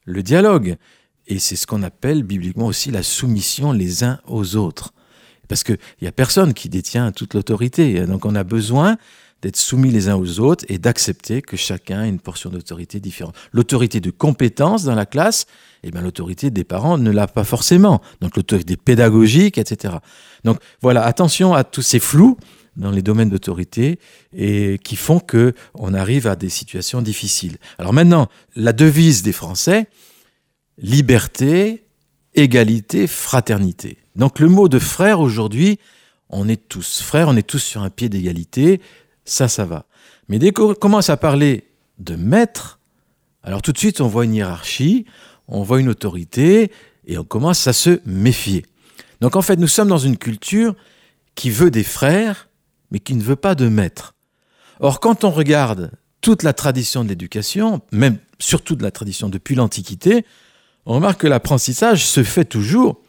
le 0.04 0.22
dialogue. 0.22 0.76
Et 1.26 1.38
c'est 1.38 1.56
ce 1.56 1.66
qu'on 1.66 1.82
appelle 1.82 2.22
bibliquement 2.22 2.66
aussi 2.66 2.90
la 2.90 3.02
soumission 3.02 3.72
les 3.72 4.04
uns 4.04 4.20
aux 4.26 4.54
autres. 4.56 4.92
Parce 5.48 5.64
qu'il 5.64 5.78
n'y 6.02 6.08
a 6.08 6.12
personne 6.12 6.54
qui 6.54 6.68
détient 6.68 7.12
toute 7.12 7.34
l'autorité. 7.34 8.06
Donc 8.06 8.24
on 8.24 8.34
a 8.34 8.44
besoin 8.44 8.96
d'être 9.42 9.56
soumis 9.56 9.90
les 9.90 10.08
uns 10.08 10.16
aux 10.16 10.40
autres 10.40 10.64
et 10.68 10.78
d'accepter 10.78 11.42
que 11.42 11.56
chacun 11.56 12.00
a 12.00 12.06
une 12.06 12.20
portion 12.20 12.50
d'autorité 12.50 13.00
différente. 13.00 13.34
L'autorité 13.52 14.00
de 14.00 14.10
compétence 14.10 14.84
dans 14.84 14.94
la 14.94 15.06
classe, 15.06 15.46
eh 15.82 15.90
bien 15.90 16.00
l'autorité 16.00 16.50
des 16.50 16.64
parents 16.64 16.98
ne 16.98 17.10
l'a 17.10 17.26
pas 17.26 17.44
forcément. 17.44 18.00
Donc 18.20 18.36
l'autorité 18.36 18.76
pédagogique, 18.76 19.58
etc. 19.58 19.96
Donc 20.44 20.58
voilà, 20.80 21.04
attention 21.04 21.54
à 21.54 21.64
tous 21.64 21.82
ces 21.82 22.00
flous 22.00 22.38
dans 22.76 22.90
les 22.90 23.02
domaines 23.02 23.30
d'autorité 23.30 23.98
et 24.32 24.78
qui 24.82 24.96
font 24.96 25.20
que 25.20 25.54
on 25.74 25.94
arrive 25.94 26.26
à 26.26 26.36
des 26.36 26.50
situations 26.50 27.02
difficiles. 27.02 27.56
Alors 27.78 27.92
maintenant, 27.92 28.28
la 28.54 28.72
devise 28.72 29.22
des 29.22 29.32
Français, 29.32 29.86
liberté, 30.78 31.84
égalité, 32.34 33.06
fraternité. 33.06 33.98
Donc 34.16 34.38
le 34.40 34.48
mot 34.48 34.68
de 34.68 34.78
frère 34.78 35.20
aujourd'hui, 35.20 35.78
on 36.30 36.48
est 36.48 36.68
tous 36.68 37.02
frères, 37.02 37.28
on 37.28 37.36
est 37.36 37.46
tous 37.46 37.58
sur 37.58 37.82
un 37.82 37.90
pied 37.90 38.08
d'égalité, 38.08 38.80
ça, 39.24 39.46
ça 39.46 39.64
va. 39.64 39.86
Mais 40.28 40.38
dès 40.38 40.52
qu'on 40.52 40.74
commence 40.74 41.10
à 41.10 41.16
parler 41.16 41.64
de 41.98 42.16
maître, 42.16 42.80
alors 43.42 43.62
tout 43.62 43.72
de 43.72 43.78
suite 43.78 44.00
on 44.00 44.08
voit 44.08 44.24
une 44.24 44.34
hiérarchie, 44.34 45.04
on 45.48 45.62
voit 45.62 45.80
une 45.80 45.88
autorité, 45.88 46.72
et 47.06 47.18
on 47.18 47.24
commence 47.24 47.66
à 47.66 47.72
se 47.72 48.00
méfier. 48.04 48.64
Donc 49.20 49.36
en 49.36 49.42
fait, 49.42 49.56
nous 49.56 49.68
sommes 49.68 49.88
dans 49.88 49.98
une 49.98 50.16
culture 50.16 50.74
qui 51.34 51.50
veut 51.50 51.70
des 51.70 51.84
frères, 51.84 52.48
mais 52.90 52.98
qui 52.98 53.14
ne 53.14 53.22
veut 53.22 53.36
pas 53.36 53.54
de 53.54 53.68
maître. 53.68 54.14
Or, 54.80 55.00
quand 55.00 55.24
on 55.24 55.30
regarde 55.30 55.92
toute 56.20 56.42
la 56.42 56.52
tradition 56.52 57.04
de 57.04 57.10
l'éducation, 57.10 57.80
même 57.92 58.18
surtout 58.38 58.74
de 58.74 58.82
la 58.82 58.90
tradition 58.90 59.28
depuis 59.28 59.54
l'Antiquité, 59.54 60.24
on 60.84 60.94
remarque 60.94 61.20
que 61.20 61.26
l'apprentissage 61.26 62.04
se 62.04 62.22
fait 62.24 62.44
toujours 62.44 63.00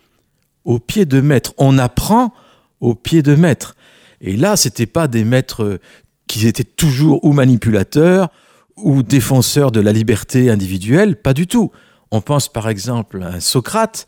au 0.67 0.79
pied 0.79 1.05
de 1.05 1.21
maître. 1.21 1.53
On 1.57 1.79
apprend 1.79 2.33
au 2.81 2.93
pied 2.93 3.24
de 3.24 3.33
maître. 3.33 3.75
Et 4.21 4.36
là, 4.36 4.55
c'était 4.55 4.86
pas 4.86 5.07
des 5.07 5.24
maîtres 5.24 5.79
qui 6.27 6.45
étaient 6.45 6.63
toujours 6.63 7.24
ou 7.24 7.31
manipulateurs 7.31 8.29
ou 8.75 9.01
défenseurs 9.01 9.71
de 9.71 9.79
la 9.79 9.93
liberté 9.93 10.51
individuelle, 10.51 11.15
pas 11.15 11.33
du 11.33 11.47
tout. 11.47 11.71
On 12.12 12.21
pense 12.21 12.50
par 12.50 12.69
exemple 12.69 13.24
à 13.24 13.27
un 13.27 13.39
Socrate 13.39 14.05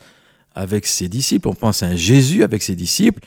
avec 0.53 0.85
ses 0.85 1.07
disciples, 1.07 1.47
on 1.47 1.53
pense 1.53 1.81
à 1.81 1.87
un 1.87 1.95
Jésus 1.95 2.43
avec 2.43 2.61
ses 2.61 2.75
disciples. 2.75 3.21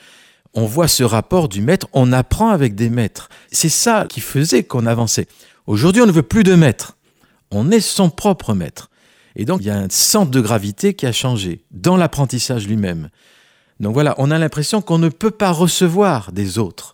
On 0.54 0.66
voit 0.66 0.88
ce 0.88 1.02
rapport 1.02 1.48
du 1.48 1.62
maître, 1.62 1.88
on 1.94 2.12
apprend 2.12 2.50
avec 2.50 2.74
des 2.74 2.90
maîtres. 2.90 3.30
C'est 3.50 3.70
ça 3.70 4.06
qui 4.08 4.20
faisait 4.20 4.62
qu'on 4.62 4.84
avançait. 4.84 5.26
Aujourd'hui, 5.66 6.02
on 6.02 6.06
ne 6.06 6.12
veut 6.12 6.22
plus 6.22 6.44
de 6.44 6.54
maître. 6.54 6.98
On 7.50 7.70
est 7.70 7.80
son 7.80 8.10
propre 8.10 8.52
maître. 8.52 8.90
Et 9.36 9.44
donc, 9.44 9.60
il 9.62 9.66
y 9.66 9.70
a 9.70 9.78
un 9.78 9.88
centre 9.90 10.30
de 10.30 10.40
gravité 10.40 10.94
qui 10.94 11.06
a 11.06 11.12
changé 11.12 11.64
dans 11.70 11.96
l'apprentissage 11.96 12.66
lui-même. 12.66 13.08
Donc 13.80 13.94
voilà, 13.94 14.14
on 14.18 14.30
a 14.30 14.38
l'impression 14.38 14.82
qu'on 14.82 14.98
ne 14.98 15.08
peut 15.08 15.30
pas 15.30 15.50
recevoir 15.50 16.32
des 16.32 16.58
autres. 16.58 16.92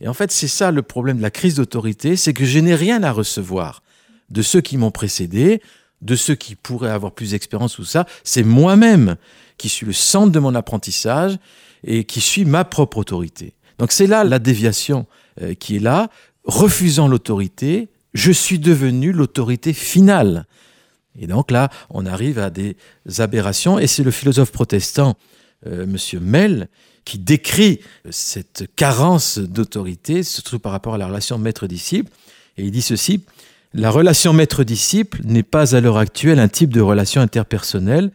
Et 0.00 0.08
en 0.08 0.14
fait, 0.14 0.30
c'est 0.30 0.48
ça 0.48 0.70
le 0.70 0.82
problème 0.82 1.16
de 1.16 1.22
la 1.22 1.30
crise 1.30 1.56
d'autorité, 1.56 2.16
c'est 2.16 2.32
que 2.32 2.44
je 2.44 2.58
n'ai 2.58 2.74
rien 2.74 3.02
à 3.02 3.10
recevoir 3.10 3.82
de 4.30 4.42
ceux 4.42 4.60
qui 4.60 4.76
m'ont 4.76 4.90
précédé, 4.90 5.60
de 6.02 6.14
ceux 6.14 6.34
qui 6.34 6.54
pourraient 6.54 6.90
avoir 6.90 7.12
plus 7.12 7.32
d'expérience 7.32 7.78
ou 7.78 7.84
ça. 7.84 8.06
C'est 8.22 8.44
moi-même 8.44 9.16
qui 9.56 9.68
suis 9.68 9.86
le 9.86 9.92
centre 9.92 10.30
de 10.30 10.38
mon 10.38 10.54
apprentissage 10.54 11.38
et 11.84 12.04
qui 12.04 12.20
suis 12.20 12.44
ma 12.44 12.64
propre 12.64 12.98
autorité. 12.98 13.54
Donc 13.78 13.92
c'est 13.92 14.06
là 14.06 14.24
la 14.24 14.38
déviation 14.38 15.06
euh, 15.42 15.54
qui 15.54 15.76
est 15.76 15.80
là. 15.80 16.08
Refusant 16.44 17.08
l'autorité, 17.08 17.88
je 18.14 18.32
suis 18.32 18.58
devenu 18.58 19.12
l'autorité 19.12 19.72
finale. 19.72 20.46
Et 21.18 21.26
donc 21.26 21.50
là, 21.50 21.68
on 21.90 22.06
arrive 22.06 22.38
à 22.38 22.50
des 22.50 22.76
aberrations, 23.18 23.78
et 23.78 23.86
c'est 23.86 24.02
le 24.02 24.10
philosophe 24.10 24.52
protestant, 24.52 25.16
euh, 25.66 25.86
Monsieur 25.86 26.20
Mell, 26.20 26.68
qui 27.04 27.18
décrit 27.18 27.80
cette 28.10 28.64
carence 28.76 29.38
d'autorité, 29.38 30.22
surtout 30.22 30.58
par 30.58 30.72
rapport 30.72 30.94
à 30.94 30.98
la 30.98 31.06
relation 31.06 31.38
maître-disciple, 31.38 32.10
et 32.56 32.64
il 32.64 32.70
dit 32.70 32.82
ceci, 32.82 33.24
la 33.74 33.90
relation 33.90 34.32
maître-disciple 34.32 35.20
n'est 35.24 35.42
pas 35.42 35.76
à 35.76 35.80
l'heure 35.80 35.98
actuelle 35.98 36.38
un 36.38 36.48
type 36.48 36.72
de 36.72 36.80
relation 36.80 37.20
interpersonnelle 37.20 38.10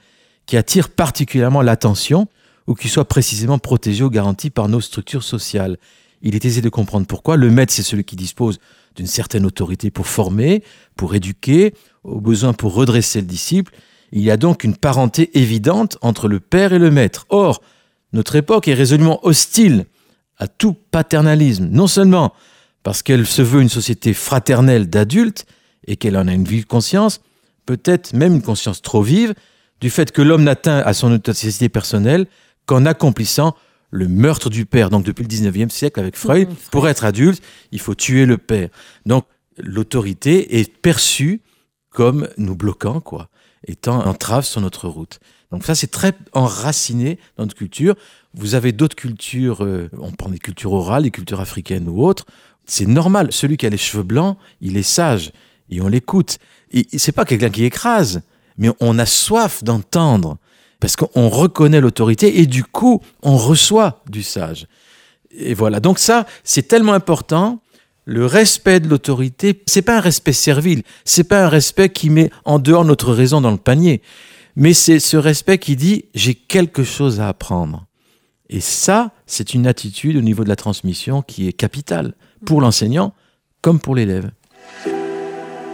qui 0.45 0.57
attire 0.57 0.89
particulièrement 0.89 1.61
l'attention 1.61 2.27
ou 2.67 2.75
qui 2.75 2.89
soit 2.89 3.07
précisément 3.07 3.59
protégé 3.59 4.03
ou 4.03 4.09
garanti 4.09 4.49
par 4.49 4.67
nos 4.67 4.81
structures 4.81 5.23
sociales. 5.23 5.77
Il 6.21 6.35
est 6.35 6.45
aisé 6.45 6.61
de 6.61 6.69
comprendre 6.69 7.05
pourquoi. 7.05 7.35
Le 7.37 7.49
maître, 7.49 7.73
c'est 7.73 7.83
celui 7.83 8.03
qui 8.03 8.15
dispose 8.15 8.59
d'une 8.95 9.07
certaine 9.07 9.45
autorité 9.45 9.91
pour 9.91 10.07
former, 10.07 10.63
pour 10.95 11.15
éduquer, 11.15 11.73
au 12.03 12.19
besoin 12.19 12.53
pour 12.53 12.73
redresser 12.73 13.21
le 13.21 13.27
disciple. 13.27 13.73
Il 14.11 14.21
y 14.21 14.31
a 14.31 14.37
donc 14.37 14.63
une 14.63 14.75
parenté 14.75 15.37
évidente 15.37 15.97
entre 16.01 16.27
le 16.27 16.39
père 16.39 16.73
et 16.73 16.79
le 16.79 16.91
maître. 16.91 17.25
Or, 17.29 17.61
notre 18.11 18.35
époque 18.35 18.67
est 18.67 18.73
résolument 18.73 19.25
hostile 19.25 19.85
à 20.37 20.47
tout 20.47 20.73
paternalisme, 20.91 21.67
non 21.71 21.87
seulement 21.87 22.33
parce 22.83 23.01
qu'elle 23.01 23.25
se 23.25 23.41
veut 23.41 23.61
une 23.61 23.69
société 23.69 24.13
fraternelle 24.13 24.89
d'adultes 24.89 25.45
et 25.87 25.95
qu'elle 25.95 26.17
en 26.17 26.27
a 26.27 26.33
une 26.33 26.45
vive 26.45 26.65
conscience, 26.65 27.21
peut-être 27.65 28.13
même 28.13 28.35
une 28.35 28.41
conscience 28.41 28.81
trop 28.81 29.01
vive, 29.01 29.33
du 29.79 29.89
fait 29.89 30.11
que 30.11 30.21
l'homme 30.21 30.43
n'atteint 30.43 30.79
à 30.79 30.93
son 30.93 31.11
authenticité 31.11 31.69
personnelle 31.69 32.27
qu'en 32.65 32.85
accomplissant 32.85 33.55
le 33.93 34.07
meurtre 34.07 34.49
du 34.49 34.65
père. 34.65 34.89
Donc 34.89 35.05
depuis 35.05 35.23
le 35.23 35.29
19e 35.29 35.69
siècle 35.69 35.99
avec 35.99 36.17
Freud, 36.17 36.49
Mmh, 36.49 36.55
pour 36.71 36.89
être 36.89 37.05
adulte, 37.05 37.41
il 37.71 37.79
faut 37.79 37.95
tuer 37.95 38.25
le 38.25 38.37
père. 38.37 38.69
Donc 39.05 39.25
l'autorité 39.57 40.59
est 40.59 40.75
perçue 40.75 41.41
comme 41.91 42.27
nous 42.37 42.55
bloquant, 42.55 42.99
quoi, 42.99 43.29
étant 43.67 44.05
entrave 44.05 44.45
sur 44.45 44.61
notre 44.61 44.87
route. 44.87 45.19
Donc 45.51 45.63
ça, 45.63 45.75
c'est 45.75 45.91
très 45.91 46.13
enraciné 46.33 47.19
dans 47.37 47.43
notre 47.43 47.55
culture. 47.55 47.95
Vous 48.33 48.55
avez 48.55 48.71
d'autres 48.71 48.95
cultures, 48.95 49.63
euh, 49.63 49.89
on 49.99 50.11
prend 50.11 50.29
des 50.29 50.39
cultures 50.39 50.73
orales, 50.73 51.03
des 51.03 51.11
cultures 51.11 51.39
africaines 51.39 51.87
ou 51.87 52.03
autres. 52.03 52.25
C'est 52.65 52.87
normal. 52.87 53.31
Celui 53.31 53.57
qui 53.57 53.67
a 53.67 53.69
les 53.69 53.77
cheveux 53.77 54.03
blancs, 54.03 54.37
il 54.59 54.75
est 54.75 54.81
sage 54.81 55.31
et 55.69 55.81
on 55.81 55.87
l'écoute. 55.87 56.39
Et 56.71 56.97
c'est 56.97 57.11
pas 57.11 57.25
quelqu'un 57.25 57.51
qui 57.51 57.63
écrase, 57.63 58.23
mais 58.57 58.69
on 58.79 58.97
a 58.97 59.05
soif 59.05 59.63
d'entendre 59.63 60.39
parce 60.83 60.97
qu'on 60.97 61.29
reconnaît 61.29 61.79
l'autorité 61.79 62.41
et 62.41 62.45
du 62.45 62.65
coup, 62.65 62.99
on 63.21 63.37
reçoit 63.37 64.03
du 64.09 64.21
sage. 64.21 64.67
Et 65.31 65.53
voilà. 65.53 65.79
Donc 65.79 65.97
ça, 65.97 66.25
c'est 66.43 66.67
tellement 66.67 66.91
important. 66.91 67.61
Le 68.03 68.25
respect 68.25 68.81
de 68.81 68.89
l'autorité, 68.89 69.63
c'est 69.65 69.81
pas 69.81 69.95
un 69.95 70.01
respect 70.01 70.33
servile, 70.33 70.83
c'est 71.05 71.23
pas 71.23 71.45
un 71.45 71.47
respect 71.47 71.87
qui 71.87 72.09
met 72.09 72.31
en 72.43 72.59
dehors 72.59 72.83
notre 72.83 73.13
raison 73.13 73.39
dans 73.39 73.51
le 73.51 73.55
panier, 73.55 74.01
mais 74.57 74.73
c'est 74.73 74.99
ce 74.99 75.15
respect 75.15 75.57
qui 75.57 75.77
dit 75.77 76.03
j'ai 76.15 76.35
quelque 76.35 76.83
chose 76.83 77.21
à 77.21 77.29
apprendre. 77.29 77.85
Et 78.49 78.59
ça, 78.59 79.11
c'est 79.25 79.53
une 79.53 79.67
attitude 79.67 80.17
au 80.17 80.21
niveau 80.21 80.43
de 80.43 80.49
la 80.49 80.57
transmission 80.57 81.21
qui 81.21 81.47
est 81.47 81.53
capitale 81.53 82.13
pour 82.45 82.59
l'enseignant 82.59 83.13
comme 83.61 83.79
pour 83.79 83.95
l'élève. 83.95 84.31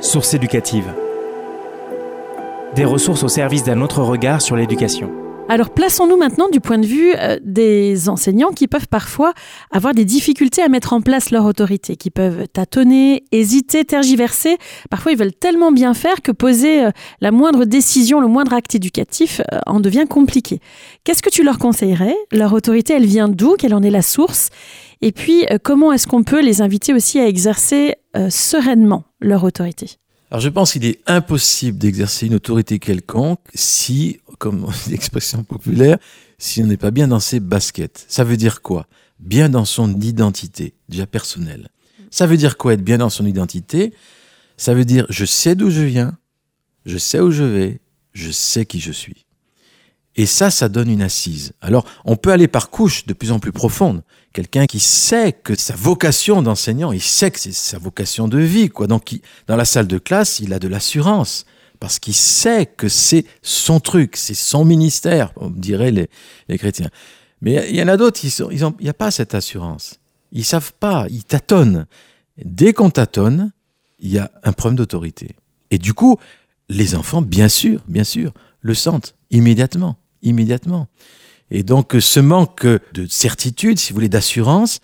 Source 0.01 0.35
éducative. 0.35 0.85
Des 2.79 2.85
ressources 2.85 3.23
au 3.23 3.27
service 3.27 3.65
d'un 3.65 3.81
autre 3.81 4.01
regard 4.03 4.41
sur 4.41 4.55
l'éducation. 4.55 5.11
Alors 5.49 5.69
plaçons-nous 5.69 6.15
maintenant 6.15 6.47
du 6.47 6.61
point 6.61 6.77
de 6.77 6.85
vue 6.85 7.11
euh, 7.13 7.37
des 7.43 8.07
enseignants 8.07 8.51
qui 8.51 8.69
peuvent 8.69 8.87
parfois 8.87 9.33
avoir 9.69 9.93
des 9.93 10.05
difficultés 10.05 10.61
à 10.61 10.69
mettre 10.69 10.93
en 10.93 11.01
place 11.01 11.31
leur 11.31 11.43
autorité, 11.43 11.97
qui 11.97 12.09
peuvent 12.09 12.47
tâtonner, 12.47 13.25
hésiter, 13.33 13.83
tergiverser. 13.83 14.57
Parfois 14.89 15.11
ils 15.11 15.17
veulent 15.17 15.33
tellement 15.33 15.73
bien 15.73 15.93
faire 15.93 16.21
que 16.21 16.31
poser 16.31 16.85
euh, 16.85 16.91
la 17.19 17.31
moindre 17.31 17.65
décision, 17.65 18.21
le 18.21 18.27
moindre 18.27 18.53
acte 18.53 18.75
éducatif 18.75 19.41
euh, 19.51 19.59
en 19.65 19.81
devient 19.81 20.05
compliqué. 20.09 20.61
Qu'est-ce 21.03 21.21
que 21.21 21.29
tu 21.29 21.43
leur 21.43 21.59
conseillerais? 21.59 22.15
Leur 22.31 22.53
autorité, 22.53 22.93
elle 22.93 23.07
vient 23.07 23.27
d'où? 23.27 23.55
Quelle 23.59 23.75
en 23.75 23.83
est 23.83 23.89
la 23.89 24.03
source? 24.03 24.51
Et 25.01 25.11
puis 25.11 25.45
comment 25.65 25.91
est-ce 25.91 26.07
qu'on 26.07 26.23
peut 26.23 26.41
les 26.41 26.61
inviter 26.61 26.93
aussi 26.93 27.19
à 27.19 27.27
exercer 27.27 27.95
sereinement 28.29 29.03
leur 29.19 29.43
autorité? 29.43 29.98
Alors 30.31 30.41
je 30.41 30.49
pense 30.49 30.73
qu'il 30.73 30.85
est 30.85 31.01
impossible 31.07 31.77
d'exercer 31.77 32.27
une 32.27 32.35
autorité 32.35 32.77
quelconque 32.77 33.39
si, 33.55 34.19
comme 34.37 34.71
l'expression 34.89 35.43
populaire, 35.43 35.97
si 36.37 36.61
on 36.61 36.67
n'est 36.67 36.77
pas 36.77 36.91
bien 36.91 37.07
dans 37.07 37.19
ses 37.19 37.39
baskets. 37.39 38.05
Ça 38.07 38.23
veut 38.23 38.37
dire 38.37 38.61
quoi? 38.61 38.87
Bien 39.19 39.49
dans 39.49 39.65
son 39.65 39.99
identité, 39.99 40.75
déjà 40.87 41.07
personnelle. 41.07 41.69
Ça 42.11 42.27
veut 42.27 42.37
dire 42.37 42.57
quoi 42.57 42.73
être 42.73 42.83
bien 42.83 42.99
dans 42.99 43.09
son 43.09 43.25
identité? 43.25 43.93
Ça 44.55 44.73
veut 44.73 44.85
dire 44.85 45.05
je 45.09 45.25
sais 45.25 45.55
d'où 45.55 45.69
je 45.69 45.81
viens, 45.81 46.17
je 46.85 46.97
sais 46.97 47.19
où 47.19 47.31
je 47.31 47.43
vais, 47.43 47.81
je 48.13 48.31
sais 48.31 48.65
qui 48.65 48.79
je 48.79 48.91
suis. 48.91 49.25
Et 50.15 50.25
ça, 50.25 50.51
ça 50.51 50.69
donne 50.69 50.89
une 50.89 51.01
assise. 51.01 51.53
Alors, 51.61 51.85
on 52.03 52.15
peut 52.15 52.31
aller 52.31 52.47
par 52.47 52.69
couches 52.69 53.05
de 53.05 53.13
plus 53.13 53.31
en 53.31 53.39
plus 53.39 53.51
profondes. 53.51 54.01
Quelqu'un 54.33 54.65
qui 54.65 54.79
sait 54.79 55.31
que 55.31 55.55
sa 55.55 55.75
vocation 55.75 56.41
d'enseignant, 56.41 56.91
il 56.91 57.01
sait 57.01 57.31
que 57.31 57.39
c'est 57.39 57.53
sa 57.53 57.77
vocation 57.77 58.27
de 58.27 58.37
vie, 58.37 58.69
quoi. 58.69 58.87
Donc, 58.87 59.17
dans 59.47 59.55
la 59.55 59.65
salle 59.65 59.87
de 59.87 59.97
classe, 59.97 60.39
il 60.39 60.53
a 60.53 60.59
de 60.59 60.67
l'assurance. 60.67 61.45
Parce 61.79 61.99
qu'il 61.99 62.13
sait 62.15 62.65
que 62.65 62.89
c'est 62.89 63.25
son 63.41 63.79
truc, 63.79 64.17
c'est 64.17 64.33
son 64.33 64.65
ministère, 64.65 65.31
on 65.37 65.49
dirait 65.49 65.91
les, 65.91 66.09
les 66.49 66.57
chrétiens. 66.57 66.89
Mais 67.41 67.67
il 67.69 67.75
y 67.75 67.81
en 67.81 67.87
a 67.87 67.95
d'autres, 67.95 68.19
il 68.23 68.73
n'y 68.81 68.89
a 68.89 68.93
pas 68.93 69.11
cette 69.11 69.33
assurance. 69.33 69.99
Ils 70.33 70.43
savent 70.43 70.73
pas, 70.73 71.07
ils 71.09 71.23
tâtonnent. 71.23 71.85
Dès 72.43 72.73
qu'on 72.73 72.89
tâtonne, 72.89 73.51
il 73.99 74.11
y 74.11 74.19
a 74.19 74.29
un 74.43 74.51
problème 74.51 74.75
d'autorité. 74.75 75.35
Et 75.71 75.77
du 75.77 75.93
coup, 75.93 76.17
les 76.67 76.95
enfants, 76.95 77.21
bien 77.21 77.47
sûr, 77.47 77.81
bien 77.87 78.03
sûr, 78.03 78.33
le 78.61 78.73
sentent 78.73 79.15
immédiatement, 79.31 79.97
immédiatement. 80.21 80.87
Et 81.51 81.63
donc, 81.63 81.95
ce 81.99 82.19
manque 82.19 82.65
de 82.65 83.07
certitude, 83.07 83.79
si 83.79 83.91
vous 83.91 83.95
voulez, 83.95 84.09
d'assurance, 84.09 84.79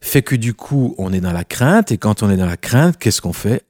fait 0.00 0.22
que 0.22 0.36
du 0.36 0.54
coup, 0.54 0.94
on 0.98 1.12
est 1.12 1.20
dans 1.20 1.32
la 1.32 1.44
crainte. 1.44 1.92
Et 1.92 1.98
quand 1.98 2.22
on 2.22 2.30
est 2.30 2.36
dans 2.36 2.46
la 2.46 2.56
crainte, 2.56 2.96
qu'est-ce 2.98 3.20
qu'on 3.20 3.32
fait? 3.32 3.64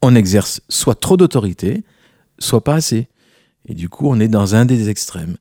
On 0.00 0.14
exerce 0.14 0.60
soit 0.68 0.98
trop 0.98 1.16
d'autorité, 1.16 1.84
soit 2.38 2.64
pas 2.64 2.74
assez. 2.74 3.08
Et 3.68 3.74
du 3.74 3.88
coup, 3.88 4.08
on 4.08 4.18
est 4.18 4.28
dans 4.28 4.54
un 4.54 4.64
des 4.64 4.88
extrêmes. 4.88 5.36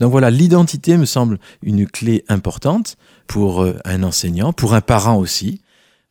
Donc 0.00 0.10
voilà, 0.10 0.30
l'identité 0.30 0.96
me 0.96 1.04
semble 1.04 1.38
une 1.62 1.86
clé 1.86 2.24
importante 2.28 2.96
pour 3.26 3.62
euh, 3.62 3.78
un 3.84 4.02
enseignant, 4.02 4.52
pour 4.52 4.74
un 4.74 4.80
parent 4.80 5.16
aussi. 5.16 5.62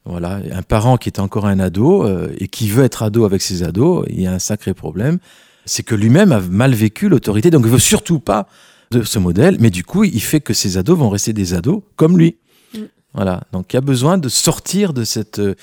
Voilà, 0.05 0.39
un 0.51 0.61
parent 0.61 0.97
qui 0.97 1.09
est 1.09 1.19
encore 1.19 1.47
un 1.47 1.59
ado 1.59 2.03
euh, 2.03 2.31
et 2.37 2.47
qui 2.47 2.67
veut 2.67 2.83
être 2.83 3.01
ado 3.01 3.25
avec 3.25 3.41
ses 3.41 3.63
ados, 3.63 4.05
il 4.09 4.21
y 4.21 4.27
a 4.27 4.33
un 4.33 4.39
sacré 4.39 4.75
problème. 4.75 5.17
C'est 5.65 5.83
que 5.83 5.95
lui-même 5.95 6.31
a 6.31 6.39
mal 6.39 6.73
vécu 6.73 7.09
l'autorité, 7.09 7.49
donc 7.49 7.63
il 7.65 7.71
veut 7.71 7.79
surtout 7.79 8.19
pas 8.19 8.47
de 8.91 9.03
ce 9.03 9.19
modèle, 9.19 9.57
mais 9.59 9.69
du 9.69 9.83
coup, 9.83 10.03
il 10.03 10.21
fait 10.21 10.41
que 10.41 10.53
ses 10.53 10.77
ados 10.77 10.97
vont 10.97 11.09
rester 11.09 11.33
des 11.33 11.53
ados 11.53 11.81
comme 11.95 12.17
lui. 12.17 12.37
Mm. 12.73 12.79
Voilà, 13.13 13.43
donc 13.51 13.73
il 13.73 13.75
y 13.75 13.77
a 13.77 13.81
besoin 13.81 14.17
de 14.17 14.29
sortir 14.29 14.93
de 14.93 15.03
cette 15.03 15.39
euh, 15.39 15.55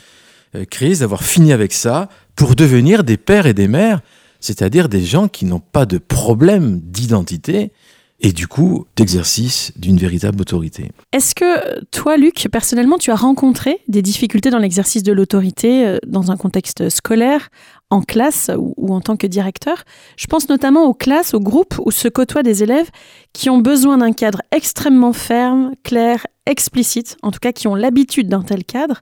euh, 0.55 0.65
crise, 0.65 1.01
d'avoir 1.01 1.23
fini 1.23 1.53
avec 1.53 1.73
ça, 1.73 2.09
pour 2.35 2.57
devenir 2.57 3.05
des 3.05 3.17
pères 3.17 3.47
et 3.47 3.55
des 3.55 3.69
mères, 3.69 4.01
c'est-à-dire 4.41 4.89
des 4.89 5.05
gens 5.05 5.29
qui 5.29 5.45
n'ont 5.45 5.61
pas 5.61 5.87
de 5.87 5.99
problème 5.99 6.81
d'identité 6.81 7.73
et 8.23 8.33
du 8.33 8.47
coup 8.47 8.87
d'exercice 8.97 9.73
d'une 9.77 9.97
véritable 9.97 10.41
autorité. 10.41 10.91
Est-ce 11.13 11.35
que 11.35 11.85
toi, 11.91 12.17
Luc, 12.17 12.49
personnellement, 12.51 12.97
tu 12.97 13.11
as 13.11 13.17
rencontré 13.17 13.81
des 13.89 14.01
difficultés 14.01 14.51
dans 14.51 14.59
l'exercice 14.59 15.03
de 15.03 15.13
l'autorité 15.13 15.85
euh, 15.85 15.99
dans 16.07 16.31
un 16.31 16.37
contexte 16.37 16.89
scolaire, 16.89 17.51
en 17.91 18.01
classe 18.01 18.51
ou, 18.57 18.95
en 18.95 19.01
tant 19.01 19.17
que 19.17 19.27
directeur? 19.27 19.83
Je 20.17 20.27
pense 20.29 20.49
notamment 20.49 20.85
aux 20.85 20.95
classes, 20.95 21.35
aux 21.35 21.41
groupes 21.41 21.75
où 21.85 21.91
se 21.91 22.09
côtoient 22.09 22.45
des 22.45 22.63
élèves 22.63 22.91
qui 23.33 23.51
ont 23.51 23.59
besoin 23.59 23.99
d'un 23.99 24.13
cadre 24.13 24.41
extrêmement 24.53 25.13
ferme, 25.13 25.73
clair, 25.83 26.25
explicite, 26.47 27.17
en 27.23 27.33
tout 27.33 27.41
cas 27.41 27.53
qui 27.53 27.67
ont 27.67 27.75
l'habitude 27.75 28.29
d'un 28.29 28.43
tel 28.43 28.65
cadre. 28.65 29.01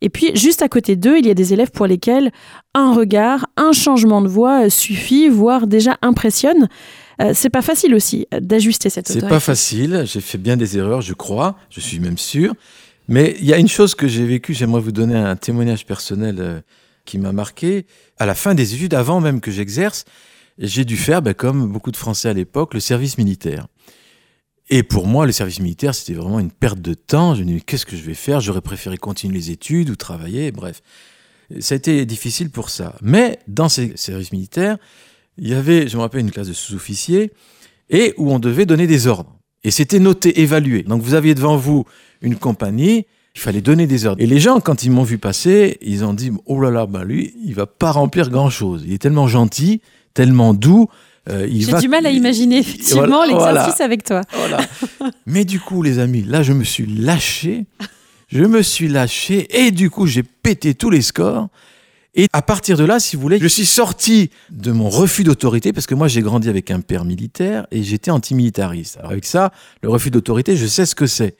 Et 0.00 0.10
puis, 0.10 0.36
juste 0.36 0.60
à 0.60 0.68
côté 0.68 0.96
d'eux, 0.96 1.18
il 1.18 1.26
y 1.26 1.30
a 1.30 1.34
des 1.34 1.52
élèves 1.52 1.70
pour 1.70 1.86
lesquels 1.86 2.32
un 2.74 2.92
regard, 2.92 3.46
un 3.56 3.72
changement 3.72 4.20
de 4.20 4.28
voix 4.28 4.68
suffit, 4.68 5.28
voire 5.28 5.66
déjà 5.66 5.96
impressionne. 6.02 6.68
Euh, 7.20 7.32
c'est 7.34 7.50
pas 7.50 7.62
facile 7.62 7.94
aussi 7.94 8.26
d'ajuster 8.30 8.90
cette 8.90 9.06
autorité. 9.06 9.26
C'est 9.26 9.30
pas 9.30 9.40
facile. 9.40 10.04
J'ai 10.06 10.20
fait 10.20 10.38
bien 10.38 10.56
des 10.56 10.76
erreurs, 10.76 11.00
je 11.00 11.14
crois. 11.14 11.56
Je 11.70 11.80
suis 11.80 11.98
même 11.98 12.18
sûr. 12.18 12.54
Mais 13.08 13.36
il 13.38 13.46
y 13.46 13.54
a 13.54 13.58
une 13.58 13.68
chose 13.68 13.94
que 13.94 14.08
j'ai 14.08 14.24
vécue. 14.24 14.52
J'aimerais 14.52 14.80
vous 14.80 14.92
donner 14.92 15.16
un 15.16 15.36
témoignage 15.36 15.86
personnel 15.86 16.36
euh, 16.38 16.60
qui 17.04 17.18
m'a 17.18 17.32
marqué. 17.32 17.86
À 18.18 18.26
la 18.26 18.34
fin 18.34 18.54
des 18.54 18.74
études, 18.74 18.94
avant 18.94 19.20
même 19.20 19.40
que 19.40 19.50
j'exerce, 19.50 20.04
j'ai 20.58 20.84
dû 20.84 20.96
faire, 20.96 21.22
ben, 21.22 21.34
comme 21.34 21.70
beaucoup 21.70 21.92
de 21.92 21.96
Français 21.96 22.28
à 22.28 22.32
l'époque, 22.32 22.74
le 22.74 22.80
service 22.80 23.18
militaire. 23.18 23.66
Et 24.68 24.82
pour 24.82 25.06
moi, 25.06 25.26
le 25.26 25.32
service 25.32 25.60
militaire, 25.60 25.94
c'était 25.94 26.14
vraiment 26.14 26.40
une 26.40 26.50
perte 26.50 26.80
de 26.80 26.94
temps. 26.94 27.34
Je 27.34 27.44
me 27.44 27.46
dis, 27.46 27.62
qu'est-ce 27.62 27.86
que 27.86 27.96
je 27.96 28.02
vais 28.02 28.14
faire? 28.14 28.40
J'aurais 28.40 28.60
préféré 28.60 28.96
continuer 28.96 29.34
les 29.34 29.50
études 29.50 29.90
ou 29.90 29.96
travailler, 29.96 30.50
bref. 30.50 30.82
Ça 31.60 31.74
a 31.74 31.76
été 31.76 32.04
difficile 32.04 32.50
pour 32.50 32.70
ça. 32.70 32.96
Mais 33.00 33.38
dans 33.46 33.68
ces 33.68 33.96
services 33.96 34.32
militaires, 34.32 34.78
il 35.38 35.48
y 35.48 35.54
avait, 35.54 35.88
je 35.88 35.96
me 35.96 36.02
rappelle, 36.02 36.20
une 36.20 36.30
classe 36.30 36.48
de 36.48 36.52
sous-officiers 36.52 37.32
et 37.90 38.14
où 38.16 38.32
on 38.32 38.38
devait 38.38 38.66
donner 38.66 38.86
des 38.86 39.06
ordres. 39.06 39.36
Et 39.64 39.70
c'était 39.70 39.98
noté, 39.98 40.40
évalué. 40.40 40.82
Donc 40.82 41.02
vous 41.02 41.14
aviez 41.14 41.34
devant 41.34 41.56
vous 41.56 41.84
une 42.22 42.36
compagnie, 42.36 43.06
il 43.34 43.40
fallait 43.40 43.60
donner 43.60 43.86
des 43.86 44.06
ordres. 44.06 44.22
Et 44.22 44.26
les 44.26 44.40
gens, 44.40 44.60
quand 44.60 44.84
ils 44.84 44.90
m'ont 44.90 45.02
vu 45.02 45.18
passer, 45.18 45.76
ils 45.82 46.04
ont 46.04 46.14
dit, 46.14 46.30
oh 46.46 46.60
là 46.60 46.70
là, 46.70 46.86
bah 46.86 47.04
lui, 47.04 47.34
il 47.44 47.54
va 47.54 47.66
pas 47.66 47.90
remplir 47.90 48.30
grand-chose. 48.30 48.84
Il 48.86 48.92
est 48.92 48.98
tellement 48.98 49.28
gentil, 49.28 49.82
tellement 50.14 50.54
doux. 50.54 50.88
Euh, 51.28 51.46
J'ai 51.50 51.74
du 51.74 51.88
mal 51.88 52.06
à 52.06 52.10
imaginer 52.10 52.58
effectivement 52.58 53.24
l'exercice 53.24 53.80
avec 53.80 54.04
toi. 54.04 54.22
Voilà. 54.32 54.58
Mais 55.26 55.44
du 55.44 55.60
coup, 55.60 55.82
les 55.82 55.98
amis, 55.98 56.22
là, 56.22 56.42
je 56.42 56.52
me 56.52 56.64
suis 56.64 56.86
lâché. 56.86 57.66
Je 58.28 58.42
me 58.42 58.62
suis 58.62 58.88
lâché 58.88 59.46
et 59.50 59.70
du 59.70 59.90
coup, 59.90 60.06
j'ai 60.06 60.22
pété 60.22 60.74
tous 60.74 60.90
les 60.90 61.02
scores. 61.02 61.48
Et 62.18 62.28
à 62.32 62.40
partir 62.40 62.78
de 62.78 62.84
là, 62.84 62.98
si 62.98 63.14
vous 63.14 63.22
voulez, 63.22 63.38
je 63.38 63.46
suis 63.46 63.66
sorti 63.66 64.30
de 64.50 64.72
mon 64.72 64.88
refus 64.88 65.22
d'autorité, 65.22 65.74
parce 65.74 65.86
que 65.86 65.94
moi 65.94 66.08
j'ai 66.08 66.22
grandi 66.22 66.48
avec 66.48 66.70
un 66.70 66.80
père 66.80 67.04
militaire 67.04 67.66
et 67.70 67.82
j'étais 67.82 68.10
antimilitariste. 68.10 68.96
Alors 68.96 69.12
avec 69.12 69.26
ça, 69.26 69.52
le 69.82 69.90
refus 69.90 70.10
d'autorité, 70.10 70.56
je 70.56 70.66
sais 70.66 70.86
ce 70.86 70.94
que 70.94 71.06
c'est. 71.06 71.36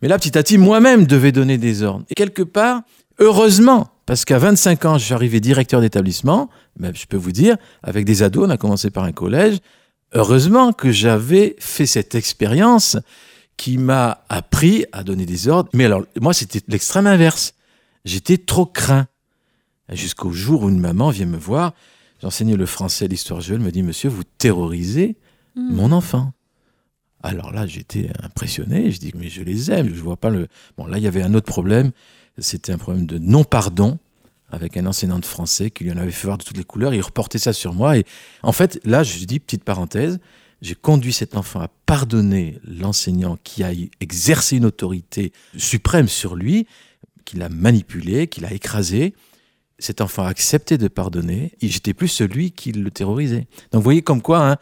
Mais 0.00 0.06
là, 0.08 0.18
petit 0.18 0.38
à 0.38 0.42
petit, 0.44 0.58
moi-même 0.58 1.06
devais 1.06 1.32
donner 1.32 1.58
des 1.58 1.82
ordres. 1.82 2.04
Et 2.08 2.14
quelque 2.14 2.42
part, 2.42 2.82
heureusement, 3.18 3.88
parce 4.06 4.24
qu'à 4.24 4.38
25 4.38 4.84
ans, 4.84 4.98
je 4.98 5.04
suis 5.06 5.14
arrivé 5.14 5.40
directeur 5.40 5.80
d'établissement, 5.80 6.50
mais 6.78 6.92
je 6.94 7.06
peux 7.06 7.16
vous 7.16 7.32
dire, 7.32 7.56
avec 7.82 8.04
des 8.04 8.22
ados, 8.22 8.46
on 8.46 8.50
a 8.50 8.56
commencé 8.56 8.90
par 8.90 9.02
un 9.02 9.12
collège, 9.12 9.58
heureusement 10.12 10.72
que 10.72 10.92
j'avais 10.92 11.56
fait 11.58 11.86
cette 11.86 12.14
expérience 12.14 12.96
qui 13.56 13.76
m'a 13.76 14.24
appris 14.28 14.84
à 14.92 15.02
donner 15.02 15.26
des 15.26 15.48
ordres. 15.48 15.70
Mais 15.72 15.84
alors, 15.84 16.02
moi, 16.20 16.32
c'était 16.32 16.60
l'extrême 16.68 17.06
inverse. 17.06 17.54
J'étais 18.04 18.38
trop 18.38 18.66
craint. 18.66 19.06
Jusqu'au 19.94 20.32
jour 20.32 20.62
où 20.62 20.68
une 20.68 20.80
maman 20.80 21.10
vient 21.10 21.26
me 21.26 21.36
voir, 21.36 21.74
j'enseignais 22.20 22.56
le 22.56 22.66
français, 22.66 23.08
l'histoire 23.08 23.40
jeune, 23.40 23.62
me 23.62 23.70
dit, 23.70 23.82
monsieur, 23.82 24.08
vous 24.08 24.24
terrorisez 24.38 25.16
hmm. 25.56 25.74
mon 25.74 25.92
enfant. 25.92 26.32
Alors 27.22 27.52
là, 27.52 27.66
j'étais 27.66 28.10
impressionné. 28.22 28.90
Je 28.90 28.98
dis, 28.98 29.12
mais 29.14 29.28
je 29.28 29.42
les 29.42 29.70
aime. 29.70 29.88
Je 29.94 30.00
vois 30.00 30.16
pas 30.16 30.30
le. 30.30 30.48
Bon, 30.76 30.86
là, 30.86 30.98
il 30.98 31.04
y 31.04 31.06
avait 31.06 31.22
un 31.22 31.34
autre 31.34 31.46
problème. 31.46 31.92
C'était 32.38 32.72
un 32.72 32.78
problème 32.78 33.06
de 33.06 33.18
non-pardon 33.18 33.98
avec 34.50 34.76
un 34.76 34.86
enseignant 34.86 35.18
de 35.18 35.24
français 35.24 35.70
qui 35.70 35.84
lui 35.84 35.92
en 35.92 35.96
avait 35.96 36.10
fait 36.10 36.26
voir 36.26 36.38
de 36.38 36.44
toutes 36.44 36.56
les 36.56 36.64
couleurs. 36.64 36.94
Il 36.94 37.00
reportait 37.00 37.38
ça 37.38 37.52
sur 37.52 37.74
moi. 37.74 37.96
Et 37.96 38.04
en 38.42 38.52
fait, 38.52 38.80
là, 38.84 39.02
je 39.02 39.24
dis, 39.24 39.38
petite 39.38 39.64
parenthèse, 39.64 40.18
j'ai 40.60 40.74
conduit 40.74 41.12
cet 41.12 41.36
enfant 41.36 41.60
à 41.60 41.68
pardonner 41.86 42.58
l'enseignant 42.64 43.38
qui 43.42 43.64
a 43.64 43.70
exercé 44.00 44.56
une 44.56 44.64
autorité 44.64 45.32
suprême 45.56 46.08
sur 46.08 46.36
lui, 46.36 46.66
qui 47.24 47.36
l'a 47.36 47.48
manipulé, 47.48 48.26
qui 48.26 48.40
l'a 48.40 48.52
écrasé 48.52 49.14
cet 49.82 50.00
enfant 50.00 50.24
a 50.24 50.28
accepté 50.28 50.78
de 50.78 50.88
pardonner, 50.88 51.52
et 51.60 51.68
j'étais 51.68 51.94
plus 51.94 52.08
celui 52.08 52.52
qui 52.52 52.72
le 52.72 52.90
terrorisait. 52.90 53.46
Donc 53.72 53.80
vous 53.80 53.82
voyez 53.82 54.02
comme 54.02 54.22
quoi 54.22 54.50
hein, 54.50 54.56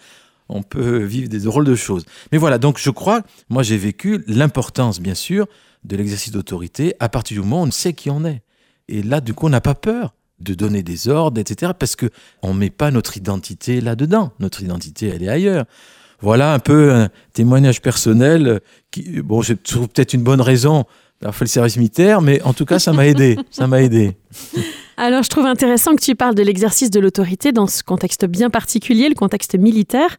on 0.49 0.63
peut 0.63 0.99
vivre 0.99 1.29
des 1.29 1.41
drôles 1.41 1.65
de 1.65 1.75
choses. 1.75 2.05
Mais 2.33 2.39
voilà, 2.39 2.59
donc 2.59 2.79
je 2.79 2.91
crois, 2.91 3.23
moi 3.49 3.63
j'ai 3.63 3.77
vécu 3.77 4.25
l'importance 4.27 5.01
bien 5.01 5.15
sûr 5.15 5.47
de 5.85 5.97
l'exercice 5.97 6.33
d'autorité 6.33 6.95
à 7.01 7.09
partir 7.09 7.37
du 7.37 7.41
moment 7.41 7.63
où 7.63 7.67
on 7.67 7.71
sait 7.71 7.93
qui 7.93 8.11
on 8.11 8.25
est. 8.25 8.43
Et 8.89 9.03
là, 9.03 9.21
du 9.21 9.35
coup, 9.35 9.47
on 9.47 9.51
n'a 9.51 9.61
pas 9.61 9.75
peur 9.75 10.15
de 10.41 10.55
donner 10.55 10.83
des 10.83 11.09
ordres, 11.09 11.41
etc. 11.41 11.73
Parce 11.79 11.97
que 11.97 12.07
on 12.43 12.55
met 12.55 12.71
pas 12.71 12.91
notre 12.91 13.17
identité 13.17 13.81
là-dedans. 13.81 14.33
Notre 14.41 14.63
identité, 14.63 15.09
elle 15.09 15.23
est 15.23 15.29
ailleurs. 15.29 15.65
Voilà 16.21 16.53
un 16.53 16.59
peu 16.59 16.93
un 16.93 17.09
témoignage 17.33 17.81
personnel 17.81 18.61
qui, 18.91 19.23
bon, 19.23 19.43
je 19.43 19.55
trouve 19.55 19.89
peut-être 19.89 20.13
une 20.13 20.23
bonne 20.23 20.41
raison 20.41 20.85
d'avoir 21.21 21.35
fait 21.35 21.45
le 21.45 21.51
service 21.51 21.77
militaire, 21.77 22.21
mais 22.21 22.43
en 22.43 22.53
tout 22.53 22.67
cas, 22.67 22.79
ça 22.79 22.93
m'a 22.93 23.07
aidé. 23.07 23.39
ça 23.51 23.67
m'a 23.67 23.81
aidé. 23.83 24.17
Alors, 25.03 25.23
je 25.23 25.31
trouve 25.31 25.47
intéressant 25.47 25.97
que 25.97 26.03
tu 26.03 26.15
parles 26.15 26.35
de 26.35 26.43
l'exercice 26.43 26.91
de 26.91 27.01
l'autorité 27.01 27.53
dans 27.53 27.67
ce 27.67 27.83
contexte 27.83 28.27
bien 28.27 28.51
particulier, 28.51 29.09
le 29.09 29.15
contexte 29.15 29.59
militaire. 29.59 30.19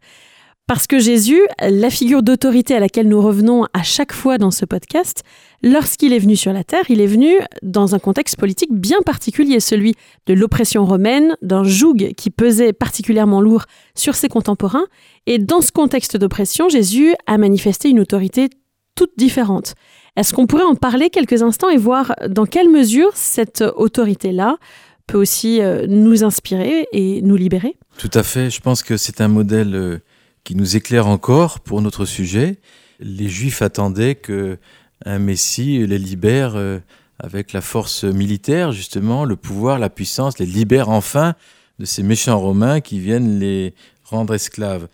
Parce 0.66 0.88
que 0.88 0.98
Jésus, 0.98 1.40
la 1.60 1.88
figure 1.88 2.24
d'autorité 2.24 2.74
à 2.74 2.80
laquelle 2.80 3.06
nous 3.06 3.22
revenons 3.22 3.64
à 3.74 3.84
chaque 3.84 4.12
fois 4.12 4.38
dans 4.38 4.50
ce 4.50 4.64
podcast, 4.64 5.22
lorsqu'il 5.62 6.12
est 6.12 6.18
venu 6.18 6.34
sur 6.34 6.52
la 6.52 6.64
terre, 6.64 6.82
il 6.88 7.00
est 7.00 7.06
venu 7.06 7.30
dans 7.62 7.94
un 7.94 8.00
contexte 8.00 8.36
politique 8.36 8.72
bien 8.72 9.02
particulier, 9.06 9.60
celui 9.60 9.94
de 10.26 10.34
l'oppression 10.34 10.84
romaine, 10.84 11.36
d'un 11.42 11.62
joug 11.62 12.14
qui 12.16 12.30
pesait 12.30 12.72
particulièrement 12.72 13.40
lourd 13.40 13.66
sur 13.94 14.16
ses 14.16 14.28
contemporains. 14.28 14.86
Et 15.26 15.38
dans 15.38 15.60
ce 15.60 15.70
contexte 15.70 16.16
d'oppression, 16.16 16.68
Jésus 16.68 17.14
a 17.28 17.38
manifesté 17.38 17.88
une 17.88 18.00
autorité 18.00 18.50
toute 18.96 19.12
différente. 19.16 19.74
Est-ce 20.16 20.34
qu'on 20.34 20.46
pourrait 20.46 20.64
en 20.64 20.74
parler 20.74 21.08
quelques 21.08 21.42
instants 21.42 21.70
et 21.70 21.78
voir 21.78 22.14
dans 22.28 22.44
quelle 22.44 22.68
mesure 22.68 23.10
cette 23.14 23.64
autorité-là 23.76 24.58
peut 25.06 25.18
aussi 25.18 25.60
euh, 25.60 25.86
nous 25.88 26.22
inspirer 26.22 26.86
et 26.92 27.22
nous 27.22 27.36
libérer? 27.36 27.76
Tout 27.96 28.10
à 28.12 28.22
fait. 28.22 28.50
Je 28.50 28.60
pense 28.60 28.82
que 28.82 28.96
c'est 28.96 29.20
un 29.22 29.28
modèle 29.28 29.74
euh, 29.74 29.98
qui 30.44 30.54
nous 30.54 30.76
éclaire 30.76 31.06
encore 31.06 31.60
pour 31.60 31.80
notre 31.80 32.04
sujet. 32.04 32.58
Les 33.00 33.28
Juifs 33.28 33.62
attendaient 33.62 34.14
que 34.14 34.58
un 35.04 35.18
Messie 35.18 35.84
les 35.86 35.98
libère 35.98 36.56
euh, 36.56 36.78
avec 37.18 37.52
la 37.52 37.60
force 37.60 38.04
militaire, 38.04 38.72
justement, 38.72 39.24
le 39.24 39.36
pouvoir, 39.36 39.78
la 39.78 39.90
puissance, 39.90 40.38
les 40.38 40.46
libère 40.46 40.90
enfin 40.90 41.34
de 41.78 41.84
ces 41.84 42.02
méchants 42.02 42.38
Romains 42.38 42.80
qui 42.80 43.00
viennent 43.00 43.38
les 43.38 43.74
rendre 44.04 44.34
esclaves. 44.34 44.88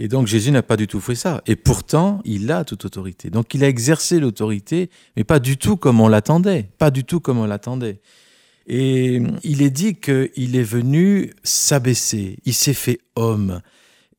Et 0.00 0.06
donc 0.06 0.28
Jésus 0.28 0.52
n'a 0.52 0.62
pas 0.62 0.76
du 0.76 0.86
tout 0.86 1.00
fait 1.00 1.16
ça. 1.16 1.42
Et 1.46 1.56
pourtant, 1.56 2.20
il 2.24 2.52
a 2.52 2.64
toute 2.64 2.84
autorité. 2.84 3.30
Donc 3.30 3.52
il 3.52 3.64
a 3.64 3.68
exercé 3.68 4.20
l'autorité, 4.20 4.90
mais 5.16 5.24
pas 5.24 5.40
du 5.40 5.56
tout 5.56 5.76
comme 5.76 6.00
on 6.00 6.06
l'attendait. 6.06 6.70
Pas 6.78 6.92
du 6.92 7.02
tout 7.02 7.18
comme 7.18 7.38
on 7.38 7.46
l'attendait. 7.46 8.00
Et 8.68 9.20
il 9.42 9.60
est 9.60 9.70
dit 9.70 9.96
qu'il 9.96 10.54
est 10.54 10.62
venu 10.62 11.32
s'abaisser. 11.42 12.38
Il 12.44 12.54
s'est 12.54 12.74
fait 12.74 13.00
homme. 13.16 13.60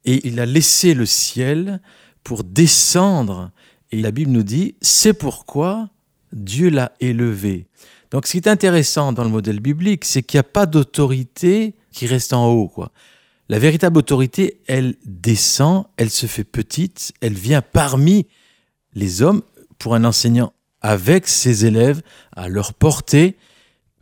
Et 0.04 0.28
il 0.28 0.42
a 0.42 0.46
laissé 0.46 0.94
le 0.94 1.06
ciel 1.06 1.82
pour 2.26 2.44
descendre. 2.44 3.52
Et 3.92 4.02
la 4.02 4.12
Bible 4.12 4.32
nous 4.32 4.44
dit, 4.44 4.76
c'est 4.82 5.14
pourquoi 5.14 5.90
Dieu 6.34 6.70
l'a 6.70 6.92
élevé. 7.00 7.68
Donc 8.12 8.28
ce 8.28 8.32
qui 8.32 8.38
est 8.38 8.48
intéressant 8.48 9.14
dans 9.14 9.24
le 9.24 9.30
modèle 9.30 9.62
biblique, 9.62 10.04
c'est 10.04 10.24
qu'il 10.24 10.38
n'y 10.38 10.42
a 10.42 10.44
pas 10.44 10.66
d'autorité 10.66 11.76
qui 11.92 12.06
reste 12.06 12.34
en 12.34 12.48
haut. 12.48 12.68
quoi. 12.68 12.92
La 13.50 13.58
véritable 13.58 13.98
autorité, 13.98 14.62
elle 14.68 14.96
descend, 15.06 15.86
elle 15.98 16.12
se 16.12 16.28
fait 16.28 16.44
petite, 16.44 17.14
elle 17.20 17.34
vient 17.34 17.64
parmi 17.64 18.28
les 18.94 19.24
hommes 19.24 19.42
pour 19.80 19.96
un 19.96 20.04
enseignant 20.04 20.54
avec 20.82 21.28
ses 21.28 21.66
élèves 21.66 22.02
à 22.36 22.48
leur 22.48 22.76
portée 22.76 23.38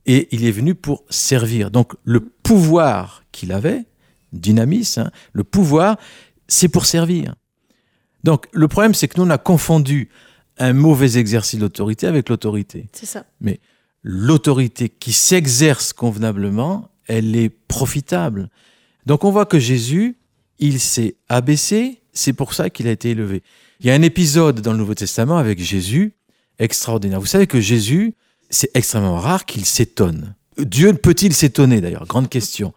et 0.05 0.27
il 0.35 0.45
est 0.45 0.51
venu 0.51 0.75
pour 0.75 1.05
servir. 1.09 1.71
Donc 1.71 1.93
le 2.03 2.19
pouvoir 2.19 3.23
qu'il 3.31 3.53
avait, 3.53 3.85
dynamis, 4.33 4.95
hein, 4.97 5.11
le 5.31 5.45
pouvoir, 5.45 5.97
c'est 6.49 6.67
pour 6.67 6.85
servir. 6.85 7.35
Donc 8.25 8.47
le 8.51 8.67
problème, 8.67 8.93
c'est 8.93 9.07
que 9.07 9.17
nous, 9.17 9.25
on 9.25 9.29
a 9.29 9.37
confondu 9.37 10.09
un 10.57 10.73
mauvais 10.73 11.17
exercice 11.17 11.59
d'autorité 11.59 12.05
avec 12.05 12.27
l'autorité. 12.27 12.89
C'est 12.91 13.05
ça. 13.05 13.25
Mais 13.39 13.61
l'autorité 14.03 14.89
qui 14.89 15.13
s'exerce 15.13 15.93
convenablement, 15.93 16.89
elle 17.05 17.35
est 17.37 17.49
profitable. 17.49 18.49
Donc 19.07 19.23
on 19.23 19.31
voit 19.31 19.45
que 19.45 19.57
Jésus, 19.57 20.17
il 20.59 20.81
s'est 20.81 21.15
abaissé, 21.29 22.01
c'est 22.11 22.33
pour 22.33 22.53
ça 22.53 22.69
qu'il 22.69 22.89
a 22.89 22.91
été 22.91 23.11
élevé. 23.11 23.41
Il 23.79 23.85
y 23.85 23.89
a 23.89 23.93
un 23.93 24.01
épisode 24.01 24.59
dans 24.59 24.73
le 24.73 24.77
Nouveau 24.77 24.95
Testament 24.95 25.37
avec 25.37 25.63
Jésus 25.63 26.13
extraordinaire. 26.59 27.21
Vous 27.21 27.25
savez 27.25 27.47
que 27.47 27.61
Jésus, 27.61 28.15
c'est 28.49 28.69
extrêmement 28.73 29.15
rare 29.15 29.45
qu'il 29.45 29.63
s'étonne. 29.63 30.35
Dieu 30.57 30.91
peut-il 30.93 31.33
s'étonner 31.33 31.79
d'ailleurs? 31.79 32.05
Grande 32.05 32.27
question. 32.27 32.73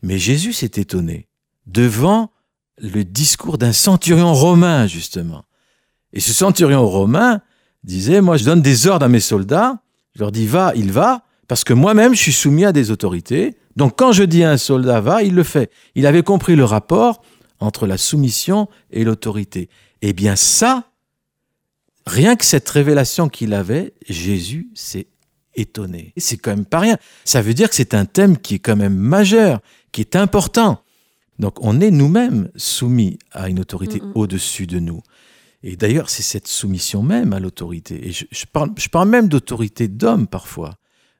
Mais 0.00 0.16
Jésus 0.16 0.52
s'est 0.52 0.70
étonné 0.76 1.26
devant 1.66 2.30
le 2.78 3.02
discours 3.02 3.58
d'un 3.58 3.72
centurion 3.72 4.32
romain, 4.32 4.86
justement. 4.86 5.44
Et 6.12 6.20
ce 6.20 6.32
centurion 6.32 6.86
romain 6.86 7.40
disait, 7.82 8.20
moi 8.20 8.36
je 8.36 8.44
donne 8.44 8.62
des 8.62 8.86
ordres 8.86 9.06
à 9.06 9.08
mes 9.08 9.18
soldats, 9.18 9.80
je 10.14 10.20
leur 10.20 10.30
dis 10.30 10.46
va, 10.46 10.72
il 10.76 10.92
va, 10.92 11.24
parce 11.48 11.64
que 11.64 11.72
moi-même 11.72 12.14
je 12.14 12.20
suis 12.20 12.32
soumis 12.32 12.64
à 12.64 12.70
des 12.70 12.92
autorités. 12.92 13.56
Donc 13.76 13.96
quand 13.96 14.12
je 14.12 14.24
dis 14.24 14.44
à 14.44 14.50
un 14.50 14.56
soldat 14.56 15.00
va, 15.00 15.22
il 15.22 15.34
le 15.34 15.42
fait. 15.42 15.70
Il 15.94 16.06
avait 16.06 16.22
compris 16.22 16.56
le 16.56 16.64
rapport 16.64 17.22
entre 17.60 17.86
la 17.86 17.98
soumission 17.98 18.68
et 18.90 19.04
l'autorité. 19.04 19.68
Eh 20.02 20.12
bien 20.12 20.36
ça, 20.36 20.90
rien 22.06 22.36
que 22.36 22.44
cette 22.44 22.68
révélation 22.68 23.28
qu'il 23.28 23.54
avait, 23.54 23.94
Jésus 24.08 24.70
s'est 24.74 25.06
étonné. 25.56 26.12
C'est 26.16 26.36
quand 26.36 26.50
même 26.50 26.66
pas 26.66 26.80
rien. 26.80 26.98
Ça 27.24 27.42
veut 27.42 27.54
dire 27.54 27.68
que 27.68 27.74
c'est 27.74 27.94
un 27.94 28.04
thème 28.04 28.38
qui 28.38 28.56
est 28.56 28.58
quand 28.58 28.76
même 28.76 28.96
majeur, 28.96 29.60
qui 29.92 30.00
est 30.00 30.16
important. 30.16 30.80
Donc 31.38 31.56
on 31.60 31.80
est 31.80 31.90
nous-mêmes 31.90 32.50
soumis 32.56 33.18
à 33.32 33.48
une 33.48 33.60
autorité 33.60 34.00
au-dessus 34.14 34.66
de 34.66 34.78
nous. 34.78 35.02
Et 35.62 35.76
d'ailleurs, 35.76 36.10
c'est 36.10 36.22
cette 36.22 36.46
soumission 36.46 37.02
même 37.02 37.32
à 37.32 37.40
l'autorité. 37.40 38.08
Et 38.08 38.12
je, 38.12 38.26
je 38.30 38.44
parle, 38.44 38.70
je 38.76 38.88
parle 38.88 39.08
même 39.08 39.28
d'autorité 39.28 39.88
d'homme 39.88 40.26
parfois. 40.26 40.74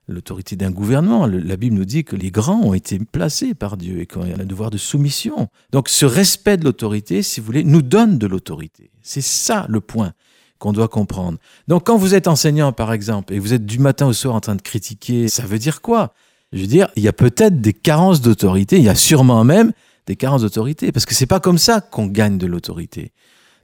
L'autorité 0.07 0.55
d'un 0.55 0.71
gouvernement. 0.71 1.27
La 1.27 1.57
Bible 1.57 1.77
nous 1.77 1.87
dit 1.87 2.05
que 2.05 2.15
les 2.15 2.31
grands 2.31 2.61
ont 2.61 2.75
été 2.75 2.99
placés 2.99 3.55
par 3.55 3.79
Dieu 3.79 4.01
et 4.01 4.09
y 4.29 4.33
a 4.33 4.43
un 4.43 4.45
devoir 4.45 4.71
de 4.71 4.77
soumission. 4.77 5.49
Donc 5.73 5.89
ce 5.89 6.05
respect 6.05 6.59
de 6.59 6.65
l'autorité, 6.65 7.23
si 7.23 7.41
vous 7.41 7.47
voulez, 7.47 7.65
nous 7.65 7.81
donne 7.81 8.19
de 8.19 8.27
l'autorité. 8.27 8.91
C'est 9.01 9.23
ça 9.23 9.65
le 9.71 9.81
point 9.81 10.13
qu'on 10.59 10.73
doit 10.73 10.89
comprendre. 10.89 11.39
Donc 11.69 11.87
quand 11.87 11.97
vous 11.97 12.15
êtes 12.15 12.29
enseignant, 12.29 12.73
par 12.73 12.93
exemple, 12.93 13.33
et 13.33 13.39
vous 13.39 13.55
êtes 13.55 13.65
du 13.65 13.79
matin 13.79 14.07
au 14.07 14.13
soir 14.13 14.35
en 14.35 14.41
train 14.41 14.57
de 14.57 14.63
critiquer, 14.63 15.29
ça 15.29 15.47
veut 15.47 15.59
dire 15.59 15.81
quoi? 15.81 16.13
Je 16.53 16.61
veux 16.61 16.67
dire, 16.67 16.89
il 16.97 17.03
y 17.03 17.09
a 17.09 17.13
peut-être 17.13 17.61
des 17.63 17.73
carences 17.73 18.21
d'autorité, 18.21 18.77
il 18.77 18.85
y 18.85 18.89
a 18.91 18.95
sûrement 18.95 19.43
même 19.43 19.73
des 20.07 20.17
carences 20.17 20.43
d'autorité, 20.43 20.93
parce 20.93 21.07
que 21.07 21.15
c'est 21.15 21.27
pas 21.27 21.41
comme 21.41 21.59
ça 21.59 21.81
qu'on 21.81 22.07
gagne 22.07 22.37
de 22.37 22.47
l'autorité. 22.47 23.13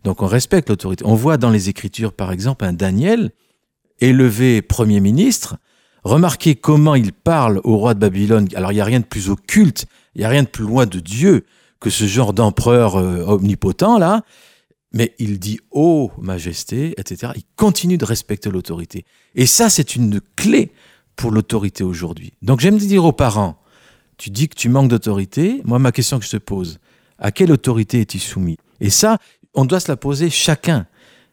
Donc 0.05 0.23
on 0.23 0.27
respecte 0.27 0.71
l'autorité. 0.71 1.05
On 1.07 1.15
voit 1.15 1.37
dans 1.37 1.51
les 1.51 1.69
Écritures, 1.69 2.15
par 2.15 2.33
exemple, 2.33 2.65
un 2.65 2.73
Daniel 2.73 3.31
élevé 4.01 4.63
Premier 4.63 5.01
ministre. 5.01 5.59
Remarquez 6.05 6.55
comment 6.55 6.95
il 6.95 7.13
parle 7.13 7.61
au 7.65 7.77
roi 7.77 7.95
de 7.95 8.01
Babylone. 8.01 8.49
Alors 8.55 8.73
il 8.73 8.77
n'y 8.77 8.81
a 8.81 8.85
rien 8.85 9.01
de 9.01 9.05
plus 9.05 9.29
occulte, 9.29 9.87
il 10.15 10.21
n'y 10.21 10.25
a 10.25 10.29
rien 10.29 10.43
de 10.43 10.49
plus 10.49 10.65
loin 10.65 10.87
de 10.87 10.99
Dieu 10.99 11.45
que 11.79 11.91
ce 11.91 12.05
genre 12.07 12.33
d'empereur 12.33 12.97
euh, 12.97 13.25
omnipotent 13.27 13.99
là. 13.99 14.23
Mais 14.93 15.15
il 15.19 15.39
dit 15.39 15.61
Ô 15.71 16.11
majesté, 16.21 16.95
etc. 16.99 17.33
Il 17.37 17.45
continue 17.57 17.99
de 17.99 18.05
respecter 18.05 18.51
l'autorité. 18.51 19.05
Et 19.35 19.47
ça, 19.47 19.71
c'est 19.71 19.95
une 19.95 20.21
clé 20.37 20.73
pour 21.17 21.31
l'autorité 21.31 21.85
aujourd'hui. 21.85 22.33
Donc 22.43 22.61
j'aime 22.61 22.79
dire 22.79 23.05
aux 23.05 23.13
parents, 23.13 23.61
tu 24.17 24.31
dis 24.31 24.49
que 24.49 24.57
tu 24.57 24.69
manques 24.69 24.89
d'autorité. 24.89 25.61
Moi, 25.65 25.79
ma 25.79 25.93
question 25.93 26.19
que 26.19 26.25
je 26.25 26.31
te 26.31 26.37
pose, 26.39 26.79
à 27.19 27.31
quelle 27.31 27.53
autorité 27.53 28.01
es-tu 28.01 28.19
soumis? 28.19 28.57
Et 28.81 28.91
ça, 28.91 29.19
on 29.55 29.65
doit 29.65 29.81
se 29.81 29.91
la 29.91 29.97
poser 29.97 30.31
chacun. 30.31 30.87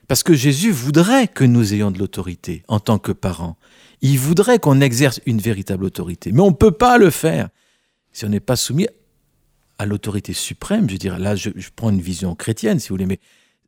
Parce 0.08 0.24
que 0.24 0.34
Jésus 0.34 0.72
voudrait 0.72 1.28
que 1.28 1.44
nous 1.44 1.74
ayons 1.74 1.92
de 1.92 2.00
l'autorité 2.00 2.64
en 2.68 2.80
tant 2.80 2.98
que 2.98 3.12
parents. 3.12 3.58
Il 4.02 4.20
voudrait 4.20 4.60
qu'on 4.60 4.82
exerce 4.82 5.20
une 5.26 5.40
véritable 5.40 5.86
autorité. 5.86 6.32
Mais 6.32 6.42
on 6.42 6.52
ne 6.52 6.56
peut 6.56 6.72
pas 6.72 6.98
le 6.98 7.10
faire 7.10 7.50
si 8.12 8.26
on 8.26 8.30
n'est 8.30 8.40
pas 8.40 8.56
soumis 8.56 8.88
à 9.80 9.86
l'autorité 9.86 10.34
suprême. 10.34 10.90
Je 10.90 10.98
dirais, 10.98 11.20
là, 11.20 11.36
je, 11.36 11.50
je 11.56 11.70
prends 11.76 11.90
une 11.90 12.02
vision 12.02 12.36
chrétienne, 12.36 12.80
si 12.80 12.90
vous 12.90 12.94
voulez, 12.94 13.06
mais 13.06 13.20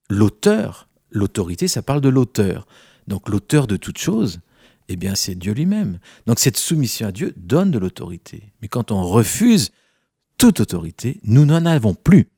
l'auteur, 0.09 0.87
l'autorité, 1.11 1.67
ça 1.67 1.81
parle 1.81 2.01
de 2.01 2.09
l'auteur. 2.09 2.67
Donc 3.07 3.29
l'auteur 3.29 3.67
de 3.67 3.75
toute 3.75 3.97
chose, 3.97 4.39
eh 4.87 4.95
bien, 4.95 5.15
c'est 5.15 5.35
Dieu 5.35 5.53
lui-même. 5.53 5.99
Donc 6.25 6.39
cette 6.39 6.57
soumission 6.57 7.07
à 7.07 7.11
Dieu 7.11 7.33
donne 7.37 7.71
de 7.71 7.79
l'autorité. 7.79 8.53
Mais 8.61 8.67
quand 8.67 8.91
on 8.91 9.03
refuse 9.03 9.71
toute 10.37 10.59
autorité, 10.59 11.19
nous 11.23 11.45
n'en 11.45 11.65
avons 11.65 11.93
plus. 11.93 12.29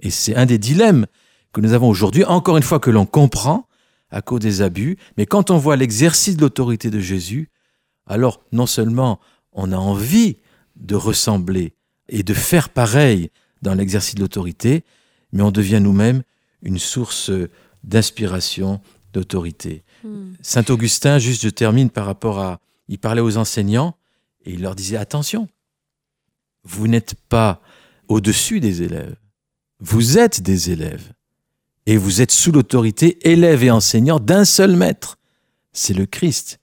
Et 0.00 0.10
c'est 0.10 0.36
un 0.36 0.46
des 0.46 0.58
dilemmes 0.58 1.06
que 1.52 1.60
nous 1.60 1.72
avons 1.72 1.88
aujourd'hui, 1.88 2.24
encore 2.24 2.56
une 2.56 2.62
fois 2.62 2.80
que 2.80 2.90
l'on 2.90 3.06
comprend 3.06 3.66
à 4.10 4.22
cause 4.22 4.40
des 4.40 4.62
abus, 4.62 4.96
mais 5.16 5.26
quand 5.26 5.50
on 5.50 5.58
voit 5.58 5.76
l'exercice 5.76 6.36
de 6.36 6.42
l'autorité 6.42 6.90
de 6.90 7.00
Jésus, 7.00 7.50
alors 8.06 8.42
non 8.52 8.66
seulement 8.66 9.20
on 9.52 9.72
a 9.72 9.76
envie 9.76 10.36
de 10.76 10.94
ressembler 10.94 11.74
et 12.08 12.22
de 12.22 12.34
faire 12.34 12.68
pareil 12.68 13.30
dans 13.62 13.74
l'exercice 13.74 14.14
de 14.14 14.20
l'autorité, 14.20 14.84
mais 15.32 15.42
on 15.42 15.50
devient 15.50 15.80
nous-mêmes 15.82 16.22
une 16.62 16.78
source 16.78 17.30
d'inspiration, 17.82 18.80
d'autorité. 19.12 19.84
Hmm. 20.04 20.34
Saint 20.42 20.64
Augustin, 20.68 21.18
juste 21.18 21.42
je 21.42 21.48
termine 21.48 21.90
par 21.90 22.06
rapport 22.06 22.38
à... 22.38 22.60
Il 22.88 22.98
parlait 22.98 23.20
aux 23.20 23.36
enseignants 23.36 23.96
et 24.44 24.52
il 24.52 24.62
leur 24.62 24.76
disait, 24.76 24.96
attention, 24.96 25.48
vous 26.62 26.86
n'êtes 26.86 27.14
pas 27.28 27.60
au-dessus 28.08 28.60
des 28.60 28.82
élèves, 28.82 29.16
vous 29.80 30.18
êtes 30.18 30.40
des 30.42 30.70
élèves. 30.70 31.12
Et 31.86 31.96
vous 31.96 32.20
êtes 32.20 32.32
sous 32.32 32.52
l'autorité 32.52 33.30
élève 33.30 33.62
et 33.62 33.70
enseignant 33.70 34.18
d'un 34.18 34.44
seul 34.44 34.76
maître. 34.76 35.18
C'est 35.72 35.94
le 35.94 36.06
Christ. 36.06 36.58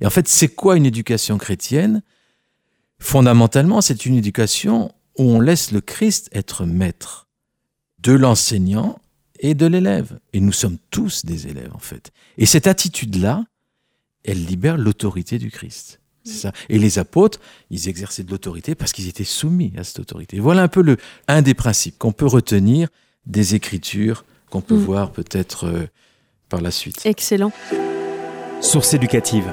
Et 0.00 0.06
en 0.06 0.10
fait, 0.10 0.28
c'est 0.28 0.48
quoi 0.48 0.76
une 0.76 0.86
éducation 0.86 1.38
chrétienne? 1.38 2.02
Fondamentalement, 2.98 3.80
c'est 3.80 4.06
une 4.06 4.16
éducation 4.16 4.92
où 5.18 5.24
on 5.24 5.40
laisse 5.40 5.70
le 5.70 5.80
Christ 5.80 6.28
être 6.32 6.66
maître 6.66 7.28
de 8.00 8.12
l'enseignant 8.12 8.98
et 9.38 9.54
de 9.54 9.66
l'élève. 9.66 10.18
Et 10.32 10.40
nous 10.40 10.52
sommes 10.52 10.78
tous 10.90 11.24
des 11.24 11.46
élèves, 11.46 11.72
en 11.74 11.78
fait. 11.78 12.10
Et 12.38 12.46
cette 12.46 12.66
attitude-là, 12.66 13.44
elle 14.24 14.44
libère 14.44 14.76
l'autorité 14.76 15.38
du 15.38 15.50
Christ. 15.50 16.00
C'est 16.24 16.38
ça. 16.38 16.52
Et 16.68 16.78
les 16.78 16.98
apôtres, 16.98 17.38
ils 17.70 17.88
exerçaient 17.88 18.24
de 18.24 18.30
l'autorité 18.30 18.74
parce 18.74 18.92
qu'ils 18.92 19.08
étaient 19.08 19.22
soumis 19.22 19.72
à 19.76 19.84
cette 19.84 20.00
autorité. 20.00 20.40
Voilà 20.40 20.62
un 20.62 20.68
peu 20.68 20.82
le, 20.82 20.96
un 21.28 21.40
des 21.40 21.54
principes 21.54 21.98
qu'on 21.98 22.12
peut 22.12 22.26
retenir 22.26 22.88
des 23.26 23.54
Écritures 23.54 24.24
qu'on 24.50 24.60
peut 24.60 24.74
Mm. 24.76 24.84
voir 24.84 25.10
peut-être 25.10 25.66
euh, 25.66 25.86
par 26.48 26.60
la 26.60 26.70
suite. 26.70 27.04
Excellent. 27.04 27.52
Source 28.60 28.94
éducative. 28.94 29.44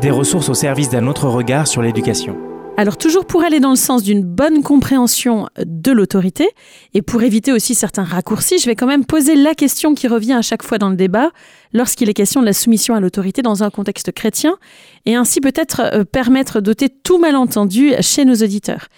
Des 0.00 0.10
ressources 0.10 0.48
au 0.48 0.54
service 0.54 0.88
d'un 0.88 1.06
autre 1.06 1.28
regard 1.28 1.66
sur 1.68 1.82
l'éducation. 1.82 2.36
Alors 2.78 2.96
toujours 2.96 3.26
pour 3.26 3.44
aller 3.44 3.60
dans 3.60 3.70
le 3.70 3.76
sens 3.76 4.02
d'une 4.02 4.22
bonne 4.22 4.62
compréhension 4.62 5.46
de 5.64 5.92
l'autorité 5.92 6.48
et 6.94 7.02
pour 7.02 7.22
éviter 7.22 7.52
aussi 7.52 7.74
certains 7.74 8.02
raccourcis, 8.02 8.58
je 8.58 8.64
vais 8.64 8.74
quand 8.74 8.86
même 8.86 9.04
poser 9.04 9.36
la 9.36 9.54
question 9.54 9.94
qui 9.94 10.08
revient 10.08 10.32
à 10.32 10.42
chaque 10.42 10.62
fois 10.62 10.78
dans 10.78 10.88
le 10.88 10.96
débat 10.96 11.30
lorsqu'il 11.74 12.08
est 12.08 12.14
question 12.14 12.40
de 12.40 12.46
la 12.46 12.54
soumission 12.54 12.94
à 12.94 13.00
l'autorité 13.00 13.42
dans 13.42 13.62
un 13.62 13.68
contexte 13.68 14.10
chrétien 14.12 14.56
et 15.04 15.14
ainsi 15.14 15.40
peut-être 15.42 15.82
euh, 15.84 16.04
permettre 16.04 16.60
d'ôter 16.62 16.88
tout 16.88 17.18
malentendu 17.18 17.92
chez 18.00 18.24
nos 18.24 18.36
auditeurs. 18.36 18.88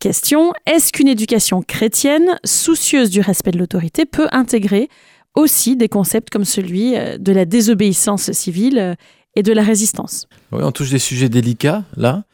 Question, 0.00 0.52
est-ce 0.66 0.92
qu'une 0.92 1.08
éducation 1.08 1.62
chrétienne 1.62 2.38
soucieuse 2.44 3.10
du 3.10 3.20
respect 3.20 3.52
de 3.52 3.58
l'autorité 3.58 4.06
peut 4.06 4.28
intégrer 4.32 4.88
aussi 5.36 5.76
des 5.76 5.88
concepts 5.88 6.30
comme 6.30 6.44
celui 6.44 6.96
euh, 6.96 7.18
de 7.18 7.32
la 7.32 7.44
désobéissance 7.44 8.32
civile 8.32 8.78
euh, 8.78 8.94
et 9.36 9.42
de 9.42 9.52
la 9.52 9.62
résistance? 9.62 10.26
Oui, 10.50 10.62
on 10.62 10.72
touche 10.72 10.90
des 10.90 10.98
sujets 10.98 11.28
délicats 11.28 11.84
là, 11.96 12.24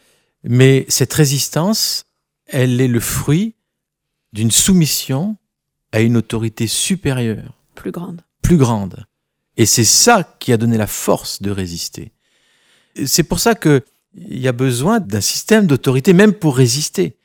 mais 0.44 0.86
cette 0.88 1.12
résistance, 1.12 2.04
elle 2.46 2.80
est 2.80 2.88
le 2.88 3.00
fruit 3.00 3.54
d'une 4.32 4.50
soumission 4.50 5.36
à 5.92 6.00
une 6.00 6.16
autorité 6.16 6.66
supérieure, 6.66 7.52
plus 7.74 7.90
grande 7.90 8.22
plus 8.46 8.56
grande. 8.58 9.04
Et 9.56 9.66
c'est 9.66 9.84
ça 9.84 10.22
qui 10.38 10.52
a 10.52 10.56
donné 10.56 10.78
la 10.78 10.86
force 10.86 11.42
de 11.42 11.50
résister. 11.50 12.12
C'est 13.04 13.24
pour 13.24 13.40
ça 13.40 13.56
que 13.56 13.82
il 14.14 14.38
y 14.38 14.46
a 14.46 14.52
besoin 14.52 15.00
d'un 15.00 15.20
système 15.20 15.66
d'autorité, 15.66 16.12
même 16.12 16.32
pour 16.32 16.56
résister. 16.56 17.16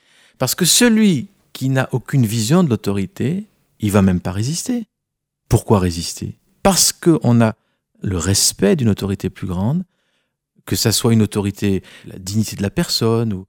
Parce 0.41 0.55
que 0.55 0.65
celui 0.65 1.27
qui 1.53 1.69
n'a 1.69 1.87
aucune 1.91 2.25
vision 2.25 2.63
de 2.63 2.69
l'autorité, 2.71 3.45
il 3.79 3.91
va 3.91 4.01
même 4.01 4.19
pas 4.19 4.31
résister. 4.31 4.87
Pourquoi 5.49 5.77
résister? 5.77 6.39
Parce 6.63 6.91
qu'on 6.91 7.41
a 7.41 7.53
le 8.01 8.17
respect 8.17 8.75
d'une 8.75 8.89
autorité 8.89 9.29
plus 9.29 9.45
grande, 9.45 9.83
que 10.65 10.75
ça 10.75 10.91
soit 10.91 11.13
une 11.13 11.21
autorité, 11.21 11.83
la 12.07 12.17
dignité 12.17 12.55
de 12.55 12.63
la 12.63 12.71
personne 12.71 13.33
ou 13.33 13.45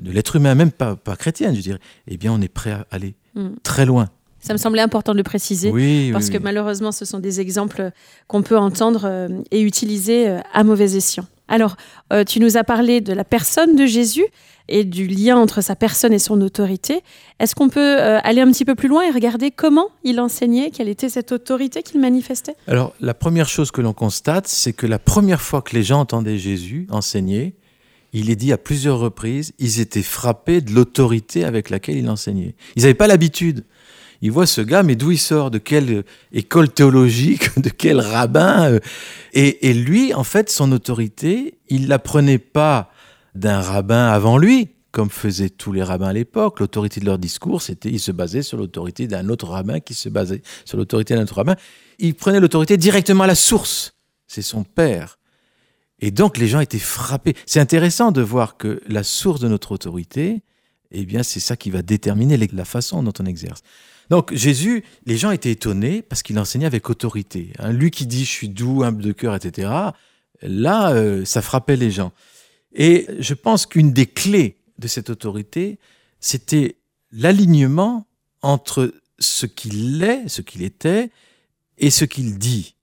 de 0.00 0.12
l'être 0.12 0.36
humain, 0.36 0.54
même 0.54 0.70
pas, 0.70 0.94
pas 0.94 1.16
chrétienne, 1.16 1.56
je 1.56 1.62
dirais, 1.62 1.80
eh 2.06 2.16
bien 2.16 2.32
on 2.32 2.40
est 2.40 2.46
prêt 2.46 2.70
à 2.70 2.86
aller 2.92 3.16
Mm. 3.34 3.56
très 3.64 3.84
loin. 3.84 4.08
Ça 4.38 4.52
me 4.52 4.58
semblait 4.58 4.82
important 4.82 5.12
de 5.12 5.16
le 5.18 5.24
préciser. 5.24 5.70
Oui, 5.72 6.10
Parce 6.12 6.26
oui, 6.26 6.30
que 6.30 6.36
oui. 6.38 6.44
malheureusement, 6.44 6.92
ce 6.92 7.04
sont 7.04 7.18
des 7.18 7.40
exemples 7.40 7.90
qu'on 8.28 8.42
peut 8.42 8.56
entendre 8.56 9.02
euh, 9.04 9.28
et 9.50 9.62
utiliser 9.62 10.28
euh, 10.28 10.38
à 10.52 10.62
mauvais 10.62 10.96
escient. 10.96 11.26
Alors, 11.48 11.76
euh, 12.12 12.24
tu 12.24 12.40
nous 12.40 12.56
as 12.56 12.64
parlé 12.64 13.00
de 13.00 13.12
la 13.12 13.24
personne 13.24 13.76
de 13.76 13.86
Jésus 13.86 14.24
et 14.68 14.84
du 14.84 15.06
lien 15.06 15.36
entre 15.36 15.60
sa 15.60 15.76
personne 15.76 16.12
et 16.12 16.18
son 16.18 16.40
autorité. 16.40 17.02
Est-ce 17.38 17.54
qu'on 17.54 17.68
peut 17.68 17.80
euh, 17.80 18.18
aller 18.24 18.40
un 18.40 18.50
petit 18.50 18.64
peu 18.64 18.74
plus 18.74 18.88
loin 18.88 19.02
et 19.02 19.10
regarder 19.10 19.50
comment 19.50 19.90
il 20.02 20.18
enseignait, 20.20 20.70
quelle 20.70 20.88
était 20.88 21.08
cette 21.08 21.32
autorité 21.32 21.82
qu'il 21.82 22.00
manifestait? 22.00 22.56
Alors, 22.66 22.92
la 23.00 23.14
première 23.14 23.48
chose 23.48 23.70
que 23.70 23.80
l'on 23.80 23.92
constate, 23.92 24.48
c'est 24.48 24.72
que 24.72 24.86
la 24.86 24.98
première 24.98 25.40
fois 25.40 25.62
que 25.62 25.76
les 25.76 25.82
gens 25.82 26.00
entendaient 26.00 26.38
Jésus 26.38 26.88
enseigner, 26.90 27.54
il 28.12 28.30
est 28.30 28.36
dit 28.36 28.52
à 28.52 28.58
plusieurs 28.58 28.98
reprises, 28.98 29.52
ils 29.58 29.80
étaient 29.80 30.02
frappés 30.02 30.60
de 30.60 30.72
l'autorité 30.72 31.44
avec 31.44 31.70
laquelle 31.70 31.98
il 31.98 32.08
enseignait. 32.08 32.54
Ils 32.74 32.82
n'avaient 32.82 32.94
pas 32.94 33.06
l'habitude. 33.06 33.64
Ils 34.22 34.32
voient 34.32 34.46
ce 34.46 34.60
gars, 34.60 34.82
mais 34.82 34.96
d'où 34.96 35.10
il 35.10 35.18
sort? 35.18 35.50
De 35.50 35.58
quelle 35.58 35.92
euh, 35.92 36.02
école 36.32 36.70
théologique? 36.70 37.58
De 37.60 37.70
quel 37.70 38.00
rabbin 38.00 38.70
euh? 38.70 38.80
Et, 39.32 39.74
lui, 39.74 40.14
en 40.14 40.24
fait, 40.24 40.50
son 40.50 40.72
autorité, 40.72 41.58
il 41.68 41.88
la 41.88 41.98
prenait 41.98 42.38
pas 42.38 42.90
d'un 43.34 43.60
rabbin 43.60 44.08
avant 44.08 44.38
lui, 44.38 44.70
comme 44.92 45.10
faisaient 45.10 45.50
tous 45.50 45.72
les 45.72 45.82
rabbins 45.82 46.08
à 46.08 46.12
l'époque. 46.14 46.58
L'autorité 46.58 47.00
de 47.00 47.04
leur 47.04 47.18
discours, 47.18 47.60
c'était, 47.60 47.90
ils 47.90 48.00
se 48.00 48.12
basaient 48.12 48.40
sur 48.40 48.56
l'autorité 48.56 49.06
d'un 49.06 49.28
autre 49.28 49.48
rabbin 49.48 49.80
qui 49.80 49.92
se 49.92 50.08
basait 50.08 50.40
sur 50.64 50.78
l'autorité 50.78 51.14
d'un 51.14 51.24
autre 51.24 51.34
rabbin. 51.34 51.56
Ils 51.98 52.14
prenaient 52.14 52.40
l'autorité 52.40 52.78
directement 52.78 53.24
à 53.24 53.26
la 53.26 53.34
source. 53.34 53.92
C'est 54.26 54.42
son 54.42 54.64
père. 54.64 55.18
Et 56.00 56.10
donc, 56.10 56.38
les 56.38 56.48
gens 56.48 56.60
étaient 56.60 56.78
frappés. 56.78 57.34
C'est 57.44 57.60
intéressant 57.60 58.12
de 58.12 58.22
voir 58.22 58.56
que 58.56 58.80
la 58.88 59.02
source 59.02 59.40
de 59.40 59.48
notre 59.48 59.72
autorité, 59.72 60.42
eh 60.90 61.04
bien, 61.04 61.22
c'est 61.22 61.40
ça 61.40 61.56
qui 61.56 61.70
va 61.70 61.82
déterminer 61.82 62.36
la 62.36 62.64
façon 62.64 63.02
dont 63.02 63.12
on 63.18 63.26
exerce. 63.26 63.60
Donc 64.10 64.32
Jésus, 64.34 64.84
les 65.04 65.16
gens 65.16 65.30
étaient 65.30 65.50
étonnés 65.50 66.02
parce 66.02 66.22
qu'il 66.22 66.38
enseignait 66.38 66.66
avec 66.66 66.88
autorité. 66.90 67.52
Hein, 67.58 67.72
lui 67.72 67.90
qui 67.90 68.06
dit 68.06 68.24
je 68.24 68.30
suis 68.30 68.48
doux, 68.48 68.82
humble 68.82 69.02
de 69.02 69.12
cœur, 69.12 69.34
etc. 69.34 69.68
Là, 70.42 70.92
euh, 70.92 71.24
ça 71.24 71.42
frappait 71.42 71.76
les 71.76 71.90
gens. 71.90 72.12
Et 72.72 73.06
je 73.18 73.34
pense 73.34 73.66
qu'une 73.66 73.92
des 73.92 74.06
clés 74.06 74.58
de 74.78 74.86
cette 74.86 75.10
autorité, 75.10 75.78
c'était 76.20 76.76
l'alignement 77.10 78.06
entre 78.42 78.92
ce 79.18 79.46
qu'il 79.46 80.02
est, 80.04 80.28
ce 80.28 80.42
qu'il 80.42 80.62
était, 80.62 81.10
et 81.78 81.90
ce 81.90 82.04
qu'il 82.04 82.38
dit. 82.38 82.74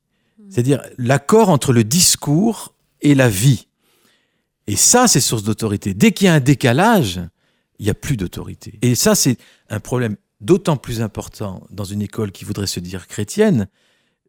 C'est-à-dire 0.49 0.81
l'accord 0.97 1.49
entre 1.49 1.73
le 1.73 1.83
discours 1.83 2.75
et 3.01 3.15
la 3.15 3.29
vie. 3.29 3.67
Et 4.67 4.75
ça, 4.75 5.07
c'est 5.07 5.19
source 5.19 5.43
d'autorité. 5.43 5.93
Dès 5.93 6.11
qu'il 6.11 6.25
y 6.25 6.27
a 6.27 6.33
un 6.33 6.39
décalage, 6.39 7.19
il 7.79 7.85
n'y 7.85 7.89
a 7.89 7.95
plus 7.95 8.17
d'autorité. 8.17 8.79
Et 8.81 8.95
ça, 8.95 9.15
c'est 9.15 9.37
un 9.69 9.79
problème 9.79 10.15
d'autant 10.43 10.77
plus 10.77 11.01
important 11.01 11.63
dans 11.71 11.83
une 11.83 12.01
école 12.01 12.31
qui 12.31 12.45
voudrait 12.45 12.67
se 12.67 12.79
dire 12.79 13.07
chrétienne, 13.07 13.67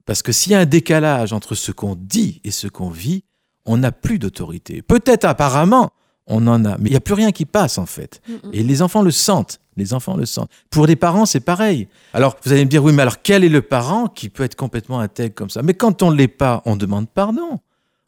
parce 0.07 0.23
que 0.23 0.33
s'il 0.33 0.53
y 0.53 0.55
a 0.55 0.61
un 0.61 0.67
décalage 0.67 1.33
entre 1.33 1.55
ce 1.55 1.73
qu'on 1.73 1.97
dit 1.97 2.41
et 2.45 2.51
ce 2.51 2.69
qu'on 2.69 2.91
vit, 2.91 3.25
on 3.65 3.79
n'a 3.79 3.93
plus 3.93 4.19
d'autorité. 4.19 4.83
Peut-être 4.83 5.25
apparemment, 5.25 5.91
on 6.27 6.47
en 6.47 6.65
a, 6.65 6.77
mais 6.79 6.89
il 6.89 6.93
n'y 6.93 6.97
a 6.97 7.01
plus 7.01 7.15
rien 7.15 7.33
qui 7.33 7.47
passe 7.47 7.79
en 7.79 7.87
fait. 7.87 8.23
Et 8.53 8.63
les 8.63 8.83
enfants 8.83 9.03
le 9.03 9.11
sentent. 9.11 9.61
Les 9.77 9.93
enfants 9.93 10.17
le 10.17 10.27
sentent. 10.27 10.51
Pour 10.71 10.87
les 10.87 10.95
parents, 10.95 11.27
c'est 11.27 11.41
pareil. 11.41 11.89
Alors, 12.13 12.37
vous 12.45 12.53
allez 12.53 12.65
me 12.65 12.71
dire, 12.71 12.85
oui, 12.85 12.93
mais 12.93 13.03
alors 13.03 13.23
quel 13.23 13.43
est 13.43 13.49
le 13.49 13.63
parent 13.63 14.07
qui 14.07 14.29
peut 14.29 14.45
être 14.45 14.55
complètement 14.55 15.01
intègre 15.01 15.35
comme 15.35 15.51
ça? 15.51 15.63
Mais 15.63 15.75
quand 15.75 16.03
on 16.03 16.13
ne 16.13 16.17
l'est 16.17 16.29
pas, 16.29 16.63
on 16.65 16.77
demande 16.77 17.09
pardon. 17.09 17.59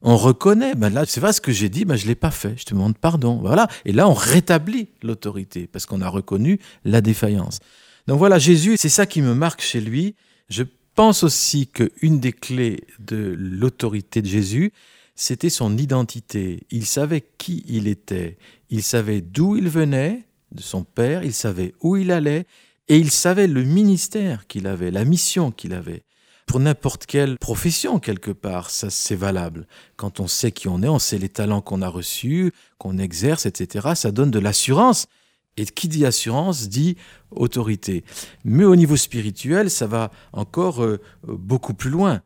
On 0.02 0.16
reconnaît, 0.16 0.74
ben 0.74 0.90
là, 0.90 1.04
c'est 1.06 1.20
pas 1.20 1.32
ce 1.32 1.40
que 1.40 1.50
j'ai 1.50 1.68
dit, 1.68 1.84
ben 1.84 1.96
je 1.96 2.06
l'ai 2.06 2.14
pas 2.14 2.30
fait, 2.30 2.54
je 2.56 2.64
te 2.64 2.74
demande 2.74 2.96
pardon. 2.96 3.38
Voilà. 3.40 3.66
Et 3.84 3.92
là, 3.92 4.08
on 4.08 4.12
rétablit 4.12 4.88
l'autorité 5.02 5.66
parce 5.66 5.86
qu'on 5.86 6.02
a 6.02 6.08
reconnu 6.08 6.60
la 6.84 7.00
défaillance. 7.00 7.58
Donc 8.06 8.18
voilà, 8.18 8.38
Jésus, 8.38 8.76
c'est 8.76 8.88
ça 8.88 9.06
qui 9.06 9.22
me 9.22 9.34
marque 9.34 9.60
chez 9.60 9.80
lui. 9.80 10.14
Je 10.48 10.62
pense 10.94 11.22
aussi 11.22 11.66
qu'une 11.66 12.20
des 12.20 12.32
clés 12.32 12.84
de 12.98 13.34
l'autorité 13.36 14.22
de 14.22 14.26
Jésus, 14.26 14.72
c'était 15.14 15.50
son 15.50 15.76
identité. 15.76 16.66
Il 16.70 16.86
savait 16.86 17.24
qui 17.38 17.64
il 17.66 17.88
était, 17.88 18.38
il 18.70 18.82
savait 18.82 19.20
d'où 19.20 19.56
il 19.56 19.68
venait, 19.68 20.26
de 20.52 20.62
son 20.62 20.84
Père, 20.84 21.24
il 21.24 21.32
savait 21.32 21.74
où 21.80 21.96
il 21.96 22.12
allait, 22.12 22.46
et 22.88 22.98
il 22.98 23.10
savait 23.10 23.48
le 23.48 23.64
ministère 23.64 24.46
qu'il 24.46 24.66
avait, 24.66 24.90
la 24.90 25.04
mission 25.04 25.50
qu'il 25.50 25.74
avait. 25.74 26.04
Pour 26.46 26.60
n'importe 26.60 27.06
quelle 27.06 27.38
profession, 27.38 27.98
quelque 27.98 28.30
part, 28.30 28.70
ça 28.70 28.88
c'est 28.88 29.16
valable. 29.16 29.66
Quand 29.96 30.20
on 30.20 30.28
sait 30.28 30.52
qui 30.52 30.68
on 30.68 30.80
est, 30.82 30.88
on 30.88 31.00
sait 31.00 31.18
les 31.18 31.28
talents 31.28 31.60
qu'on 31.60 31.82
a 31.82 31.88
reçus, 31.88 32.52
qu'on 32.78 32.98
exerce, 32.98 33.46
etc., 33.46 33.88
ça 33.96 34.12
donne 34.12 34.30
de 34.30 34.38
l'assurance. 34.38 35.08
Et 35.56 35.64
qui 35.64 35.88
dit 35.88 36.04
assurance 36.04 36.68
dit 36.68 36.96
autorité. 37.30 38.04
Mais 38.44 38.64
au 38.64 38.76
niveau 38.76 38.96
spirituel, 38.96 39.70
ça 39.70 39.86
va 39.86 40.10
encore 40.32 40.82
euh, 40.82 41.00
beaucoup 41.26 41.74
plus 41.74 41.90
loin. 41.90 42.20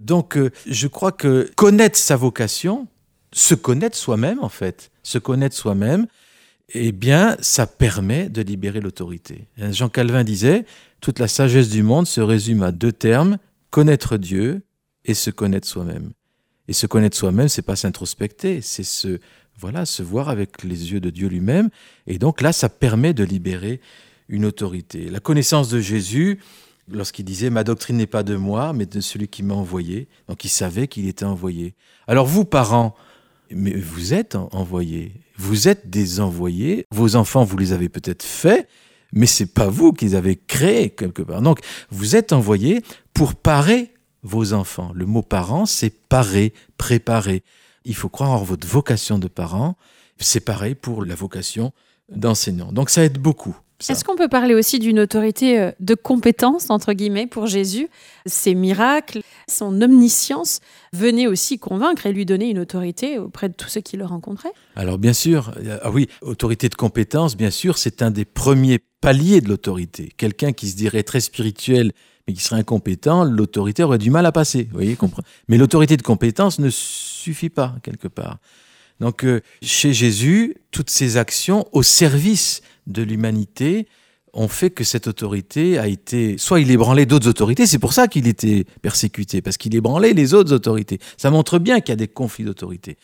Donc 0.00 0.36
euh, 0.36 0.50
je 0.66 0.86
crois 0.86 1.12
que 1.12 1.50
connaître 1.56 1.98
sa 1.98 2.16
vocation, 2.16 2.86
se 3.32 3.54
connaître 3.54 3.96
soi-même 3.96 4.38
en 4.42 4.48
fait, 4.48 4.90
se 5.02 5.18
connaître 5.18 5.56
soi-même, 5.56 6.06
eh 6.70 6.92
bien 6.92 7.36
ça 7.40 7.66
permet 7.66 8.28
de 8.28 8.42
libérer 8.42 8.80
l'autorité. 8.80 9.48
Jean 9.56 9.88
Calvin 9.88 10.24
disait, 10.24 10.66
toute 11.00 11.18
la 11.18 11.28
sagesse 11.28 11.68
du 11.68 11.82
monde 11.82 12.06
se 12.06 12.20
résume 12.20 12.62
à 12.62 12.72
deux 12.72 12.92
termes, 12.92 13.38
connaître 13.70 14.16
Dieu 14.16 14.62
et 15.04 15.14
se 15.14 15.30
connaître 15.30 15.66
soi-même. 15.66 16.12
Et 16.66 16.72
se 16.72 16.86
connaître 16.86 17.16
soi-même, 17.16 17.48
c'est 17.48 17.62
pas 17.62 17.76
s'introspecter, 17.76 18.62
c'est 18.62 18.84
se 18.84 19.18
voilà, 19.58 19.86
se 19.86 20.02
voir 20.02 20.28
avec 20.28 20.62
les 20.62 20.92
yeux 20.92 21.00
de 21.00 21.10
Dieu 21.10 21.28
lui-même. 21.28 21.70
Et 22.06 22.18
donc 22.18 22.40
là, 22.40 22.52
ça 22.52 22.68
permet 22.68 23.14
de 23.14 23.24
libérer 23.24 23.80
une 24.28 24.44
autorité. 24.44 25.08
La 25.08 25.20
connaissance 25.20 25.68
de 25.68 25.80
Jésus, 25.80 26.40
lorsqu'il 26.88 27.24
disait 27.24 27.50
Ma 27.50 27.64
doctrine 27.64 27.96
n'est 27.96 28.06
pas 28.06 28.22
de 28.22 28.36
moi, 28.36 28.72
mais 28.72 28.86
de 28.86 29.00
celui 29.00 29.28
qui 29.28 29.42
m'a 29.42 29.54
envoyé. 29.54 30.08
Donc 30.28 30.44
il 30.44 30.48
savait 30.48 30.88
qu'il 30.88 31.08
était 31.08 31.24
envoyé. 31.24 31.74
Alors 32.06 32.26
vous, 32.26 32.44
parents, 32.44 32.94
mais 33.50 33.74
vous 33.74 34.14
êtes 34.14 34.34
envoyés. 34.34 35.12
Vous 35.36 35.68
êtes 35.68 35.90
des 35.90 36.20
envoyés. 36.20 36.86
Vos 36.90 37.16
enfants, 37.16 37.44
vous 37.44 37.56
les 37.56 37.72
avez 37.72 37.88
peut-être 37.88 38.22
faits, 38.22 38.68
mais 39.12 39.26
c'est 39.26 39.52
pas 39.52 39.68
vous 39.68 39.92
qui 39.92 40.06
les 40.06 40.14
avez 40.14 40.36
créés 40.36 40.90
quelque 40.90 41.22
part. 41.22 41.42
Donc 41.42 41.60
vous 41.90 42.16
êtes 42.16 42.32
envoyés 42.32 42.82
pour 43.12 43.34
parer 43.34 43.92
vos 44.22 44.52
enfants. 44.52 44.92
Le 44.94 45.06
mot 45.06 45.22
parent, 45.22 45.66
c'est 45.66 45.90
parer, 45.90 46.54
préparer 46.78 47.42
il 47.84 47.94
faut 47.94 48.08
croire 48.08 48.30
en 48.30 48.42
votre 48.42 48.66
vocation 48.66 49.18
de 49.18 49.28
parent. 49.28 49.76
C'est 50.18 50.40
pareil 50.40 50.74
pour 50.74 51.04
la 51.04 51.14
vocation 51.14 51.72
d'enseignant. 52.08 52.72
Donc 52.72 52.90
ça 52.90 53.04
aide 53.04 53.18
beaucoup. 53.18 53.56
Est-ce 53.88 54.04
qu'on 54.04 54.16
peut 54.16 54.28
parler 54.28 54.54
aussi 54.54 54.78
d'une 54.78 55.00
autorité 55.00 55.60
euh, 55.60 55.72
de 55.80 55.94
compétence, 55.94 56.70
entre 56.70 56.92
guillemets, 56.92 57.26
pour 57.26 57.46
Jésus? 57.46 57.88
Ses 58.24 58.54
miracles, 58.54 59.20
son 59.48 59.82
omniscience 59.82 60.60
venaient 60.92 61.26
aussi 61.26 61.58
convaincre 61.58 62.06
et 62.06 62.12
lui 62.12 62.24
donner 62.24 62.48
une 62.48 62.60
autorité 62.60 63.18
auprès 63.18 63.48
de 63.48 63.54
tous 63.54 63.68
ceux 63.68 63.80
qui 63.80 63.96
le 63.96 64.06
rencontraient? 64.06 64.52
Alors 64.76 64.98
bien 64.98 65.12
sûr, 65.12 65.52
ah 65.82 65.90
oui, 65.90 66.08
autorité 66.22 66.68
de 66.68 66.76
compétence, 66.76 67.36
bien 67.36 67.50
sûr, 67.50 67.76
c'est 67.76 68.00
un 68.00 68.10
des 68.10 68.24
premiers 68.24 68.78
paliers 69.00 69.40
de 69.40 69.48
l'autorité. 69.48 70.12
Quelqu'un 70.16 70.52
qui 70.52 70.68
se 70.68 70.76
dirait 70.76 71.02
très 71.02 71.20
spirituel 71.20 71.92
mais 72.26 72.32
qui 72.32 72.42
serait 72.42 72.60
incompétent, 72.60 73.24
l'autorité 73.24 73.82
aurait 73.82 73.98
du 73.98 74.10
mal 74.10 74.24
à 74.24 74.32
passer. 74.32 74.64
Vous 74.64 74.78
voyez, 74.78 74.96
mais 75.48 75.58
l'autorité 75.58 75.98
de 75.98 76.02
compétence 76.02 76.58
ne 76.58 76.70
suffit 77.24 77.50
pas, 77.50 77.76
quelque 77.82 78.08
part. 78.08 78.38
Donc, 79.00 79.24
euh, 79.24 79.40
chez 79.62 79.92
Jésus, 79.92 80.56
toutes 80.70 80.90
ces 80.90 81.16
actions 81.16 81.66
au 81.72 81.82
service 81.82 82.62
de 82.86 83.02
l'humanité 83.02 83.88
ont 84.32 84.48
fait 84.48 84.70
que 84.70 84.84
cette 84.84 85.06
autorité 85.06 85.78
a 85.78 85.86
été. 85.86 86.38
Soit 86.38 86.60
il 86.60 86.70
ébranlait 86.70 87.06
d'autres 87.06 87.28
autorités, 87.28 87.66
c'est 87.66 87.78
pour 87.78 87.92
ça 87.92 88.08
qu'il 88.08 88.26
était 88.26 88.64
persécuté, 88.82 89.42
parce 89.42 89.56
qu'il 89.56 89.74
ébranlait 89.74 90.12
les 90.12 90.34
autres 90.34 90.52
autorités. 90.52 90.98
Ça 91.16 91.30
montre 91.30 91.58
bien 91.58 91.80
qu'il 91.80 91.90
y 91.90 91.92
a 91.92 91.96
des 91.96 92.08
conflits 92.08 92.44
d'autorité. 92.44 92.96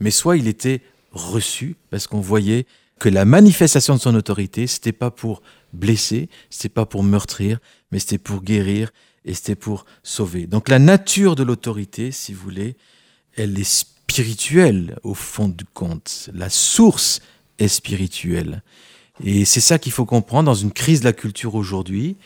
Mais 0.00 0.10
soit 0.10 0.36
il 0.36 0.46
était 0.46 0.82
reçu, 1.12 1.76
parce 1.90 2.06
qu'on 2.06 2.20
voyait 2.20 2.66
que 2.98 3.08
la 3.08 3.24
manifestation 3.24 3.94
de 3.94 4.00
son 4.00 4.14
autorité, 4.14 4.66
c'était 4.66 4.92
pas 4.92 5.10
pour 5.10 5.42
blesser, 5.72 6.28
c'était 6.50 6.68
pas 6.68 6.86
pour 6.86 7.02
meurtrir, 7.02 7.58
mais 7.90 7.98
c'était 7.98 8.18
pour 8.18 8.42
guérir 8.42 8.90
et 9.24 9.34
c'était 9.34 9.56
pour 9.56 9.84
sauver. 10.02 10.46
Donc 10.46 10.68
la 10.68 10.78
nature 10.78 11.34
de 11.34 11.42
l'autorité, 11.42 12.12
si 12.12 12.32
vous 12.32 12.42
voulez, 12.42 12.76
elle 13.36 13.58
est 13.58 13.64
spirituelle 13.64 14.98
au 15.02 15.14
fond 15.14 15.48
du 15.48 15.64
compte. 15.64 16.30
La 16.34 16.48
source 16.48 17.20
est 17.58 17.68
spirituelle. 17.68 18.62
Et 19.24 19.44
c'est 19.44 19.60
ça 19.60 19.78
qu'il 19.78 19.92
faut 19.92 20.04
comprendre 20.04 20.46
dans 20.46 20.54
une 20.54 20.72
crise 20.72 21.00
de 21.00 21.06
la 21.06 21.12
culture 21.12 21.54
aujourd'hui, 21.54 22.16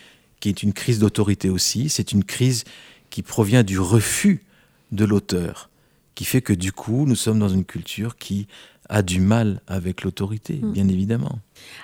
qui 0.40 0.49
est 0.49 0.62
une 0.62 0.73
crise 0.73 0.99
d'autorité 0.99 1.49
aussi. 1.49 1.88
C'est 1.88 2.12
une 2.12 2.25
crise 2.25 2.64
qui 3.11 3.23
provient 3.23 3.62
du 3.62 3.79
refus 3.79 4.44
de 4.92 5.05
l'auteur, 5.05 5.70
qui 6.14 6.25
fait 6.25 6.40
que 6.42 6.53
du 6.53 6.73
coup, 6.73 7.07
nous 7.07 7.14
sommes 7.14 7.38
dans 7.38 7.49
une 7.49 7.64
culture 7.64 8.16
qui 8.16 8.46
a 8.88 9.03
du 9.03 9.20
mal 9.20 9.61
avec 9.68 10.03
l'autorité, 10.03 10.59
mm. 10.61 10.73
bien 10.73 10.88
évidemment. 10.88 11.38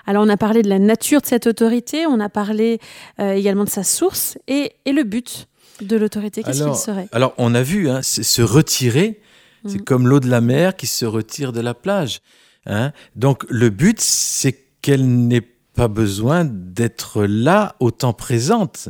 Alors 0.06 0.24
on 0.24 0.28
a 0.28 0.36
parlé 0.36 0.62
de 0.62 0.68
la 0.68 0.80
nature 0.80 1.20
de 1.20 1.26
cette 1.26 1.46
autorité, 1.46 2.04
on 2.06 2.18
a 2.20 2.28
parlé 2.28 2.80
euh, 3.20 3.32
également 3.32 3.64
de 3.64 3.70
sa 3.70 3.84
source 3.84 4.36
et, 4.48 4.72
le 4.86 5.04
but 5.04 5.46
de 5.82 5.96
l'autorité, 5.96 6.42
qu'est-ce 6.42 6.64
qu'il 6.64 6.74
serait 6.74 7.08
Alors 7.12 7.34
on 7.38 7.54
a 7.54 7.62
vu, 7.62 7.88
hein, 7.88 8.02
se 8.02 8.42
retirer, 8.42 9.20
c'est 9.66 9.80
mm. 9.80 9.84
comme 9.84 10.08
l'eau 10.08 10.20
de 10.20 10.28
la 10.28 10.40
mer 10.40 10.76
qui 10.76 10.86
se 10.86 11.04
retire 11.04 11.52
de 11.52 11.60
la 11.60 11.74
plage. 11.74 12.20
Hein. 12.66 12.92
Donc 13.14 13.44
le 13.48 13.70
but, 13.70 14.00
c'est 14.00 14.58
qu'elle 14.82 15.06
n'ait 15.06 15.46
pas 15.74 15.88
besoin 15.88 16.44
d'être 16.44 17.24
là 17.24 17.76
autant 17.80 18.12
présente 18.12 18.88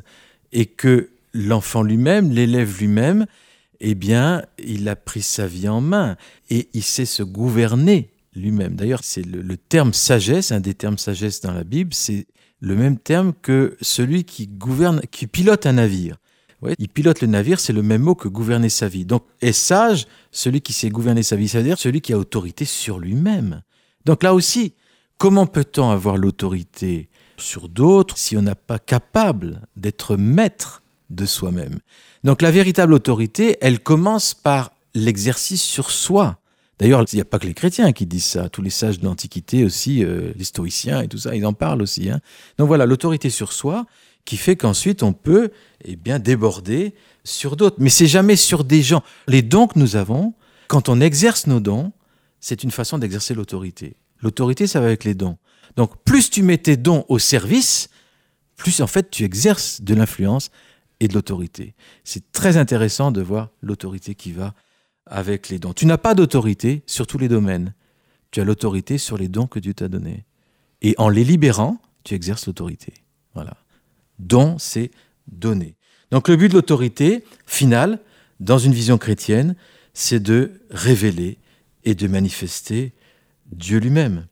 et 0.52 0.66
que 0.66 1.10
l'enfant 1.34 1.82
lui-même, 1.82 2.30
l'élève 2.30 2.78
lui-même, 2.78 3.26
eh 3.80 3.94
bien, 3.94 4.42
il 4.58 4.88
a 4.88 4.96
pris 4.96 5.22
sa 5.22 5.46
vie 5.46 5.68
en 5.68 5.80
main 5.80 6.16
et 6.48 6.68
il 6.72 6.82
sait 6.82 7.04
se 7.04 7.22
gouverner 7.22 8.10
lui-même. 8.34 8.74
D'ailleurs, 8.76 9.00
c'est 9.02 9.24
le, 9.24 9.56
terme 9.56 9.92
sagesse, 9.92 10.52
un 10.52 10.60
des 10.60 10.74
termes 10.74 10.98
sagesse 10.98 11.40
dans 11.40 11.52
la 11.52 11.64
Bible, 11.64 11.92
c'est 11.92 12.26
le 12.60 12.74
même 12.74 12.98
terme 12.98 13.32
que 13.42 13.76
celui 13.80 14.24
qui 14.24 14.46
gouverne, 14.46 15.02
qui 15.10 15.26
pilote 15.26 15.66
un 15.66 15.74
navire. 15.74 16.16
Il 16.78 16.88
pilote 16.88 17.20
le 17.20 17.26
navire, 17.26 17.60
c'est 17.60 17.72
le 17.72 17.82
même 17.82 18.02
mot 18.02 18.14
que 18.14 18.28
gouverner 18.28 18.68
sa 18.68 18.88
vie. 18.88 19.04
Donc, 19.04 19.24
est 19.40 19.52
sage 19.52 20.06
celui 20.30 20.60
qui 20.60 20.72
sait 20.72 20.88
gouverner 20.88 21.22
sa 21.22 21.36
vie, 21.36 21.48
c'est-à-dire 21.48 21.78
celui 21.78 22.00
qui 22.00 22.12
a 22.12 22.18
autorité 22.18 22.64
sur 22.64 22.98
lui-même. 22.98 23.62
Donc 24.06 24.22
là 24.22 24.34
aussi, 24.34 24.74
comment 25.18 25.46
peut-on 25.46 25.90
avoir 25.90 26.16
l'autorité 26.16 27.08
sur 27.36 27.68
d'autres 27.68 28.16
si 28.16 28.36
on 28.36 28.42
n'est 28.42 28.54
pas 28.54 28.78
capable 28.78 29.62
d'être 29.76 30.16
maître 30.16 30.82
de 31.10 31.26
soi-même? 31.26 31.80
Donc 32.22 32.40
la 32.40 32.52
véritable 32.52 32.94
autorité, 32.94 33.56
elle 33.60 33.80
commence 33.80 34.32
par 34.32 34.70
l'exercice 34.94 35.62
sur 35.62 35.90
soi. 35.90 36.38
D'ailleurs, 36.78 37.04
il 37.10 37.16
n'y 37.16 37.22
a 37.22 37.24
pas 37.24 37.38
que 37.38 37.46
les 37.46 37.54
chrétiens 37.54 37.92
qui 37.92 38.06
disent 38.06 38.26
ça. 38.26 38.48
Tous 38.48 38.62
les 38.62 38.70
sages 38.70 39.00
de 39.00 39.06
l'Antiquité 39.06 39.64
aussi, 39.64 40.04
euh, 40.04 40.32
les 40.36 40.44
stoïciens 40.44 41.02
et 41.02 41.08
tout 41.08 41.18
ça, 41.18 41.34
ils 41.34 41.46
en 41.46 41.52
parlent 41.52 41.82
aussi. 41.82 42.10
Hein. 42.10 42.20
Donc 42.58 42.68
voilà, 42.68 42.86
l'autorité 42.86 43.30
sur 43.30 43.52
soi 43.52 43.86
qui 44.26 44.36
fait 44.36 44.56
qu'ensuite 44.56 45.02
on 45.02 45.14
peut 45.14 45.50
eh 45.84 45.96
bien, 45.96 46.18
déborder 46.18 46.94
sur 47.24 47.56
d'autres. 47.56 47.76
Mais 47.78 47.88
c'est 47.88 48.06
jamais 48.06 48.36
sur 48.36 48.64
des 48.64 48.82
gens. 48.82 49.02
Les 49.26 49.40
dons 49.40 49.66
que 49.66 49.78
nous 49.78 49.96
avons, 49.96 50.34
quand 50.68 50.90
on 50.90 51.00
exerce 51.00 51.46
nos 51.46 51.60
dons, 51.60 51.92
c'est 52.40 52.62
une 52.62 52.70
façon 52.70 52.98
d'exercer 52.98 53.32
l'autorité. 53.32 53.96
L'autorité, 54.20 54.66
ça 54.66 54.80
va 54.80 54.86
avec 54.86 55.04
les 55.04 55.14
dons. 55.14 55.38
Donc 55.76 56.02
plus 56.04 56.28
tu 56.30 56.42
mets 56.42 56.58
tes 56.58 56.76
dons 56.76 57.04
au 57.08 57.18
service, 57.18 57.88
plus 58.56 58.80
en 58.80 58.86
fait 58.86 59.10
tu 59.10 59.24
exerces 59.24 59.80
de 59.80 59.94
l'influence 59.94 60.50
et 61.00 61.08
de 61.08 61.14
l'autorité. 61.14 61.74
C'est 62.04 62.32
très 62.32 62.56
intéressant 62.56 63.10
de 63.12 63.20
voir 63.20 63.50
l'autorité 63.62 64.14
qui 64.14 64.32
va 64.32 64.54
avec 65.06 65.48
les 65.48 65.58
dons. 65.58 65.72
Tu 65.72 65.86
n'as 65.86 65.98
pas 65.98 66.14
d'autorité 66.14 66.82
sur 66.86 67.06
tous 67.06 67.18
les 67.18 67.28
domaines. 67.28 67.74
Tu 68.30 68.40
as 68.40 68.44
l'autorité 68.44 68.98
sur 68.98 69.18
les 69.18 69.28
dons 69.28 69.46
que 69.46 69.60
Dieu 69.60 69.74
t'a 69.74 69.88
donnés. 69.88 70.24
Et 70.82 70.94
en 70.98 71.08
les 71.08 71.24
libérant, 71.24 71.80
tu 72.04 72.14
exerces 72.14 72.46
l'autorité. 72.46 72.92
Voilà. 73.34 73.56
Don, 74.18 74.58
c'est 74.58 74.90
donner. 75.28 75.74
Donc 76.10 76.28
le 76.28 76.36
but 76.36 76.48
de 76.48 76.54
l'autorité 76.54 77.24
finale, 77.46 77.98
dans 78.40 78.58
une 78.58 78.72
vision 78.72 78.98
chrétienne, 78.98 79.56
c'est 79.94 80.20
de 80.20 80.60
révéler 80.70 81.38
et 81.84 81.94
de 81.94 82.06
manifester 82.06 82.92
Dieu 83.50 83.78
lui-même. 83.78 84.26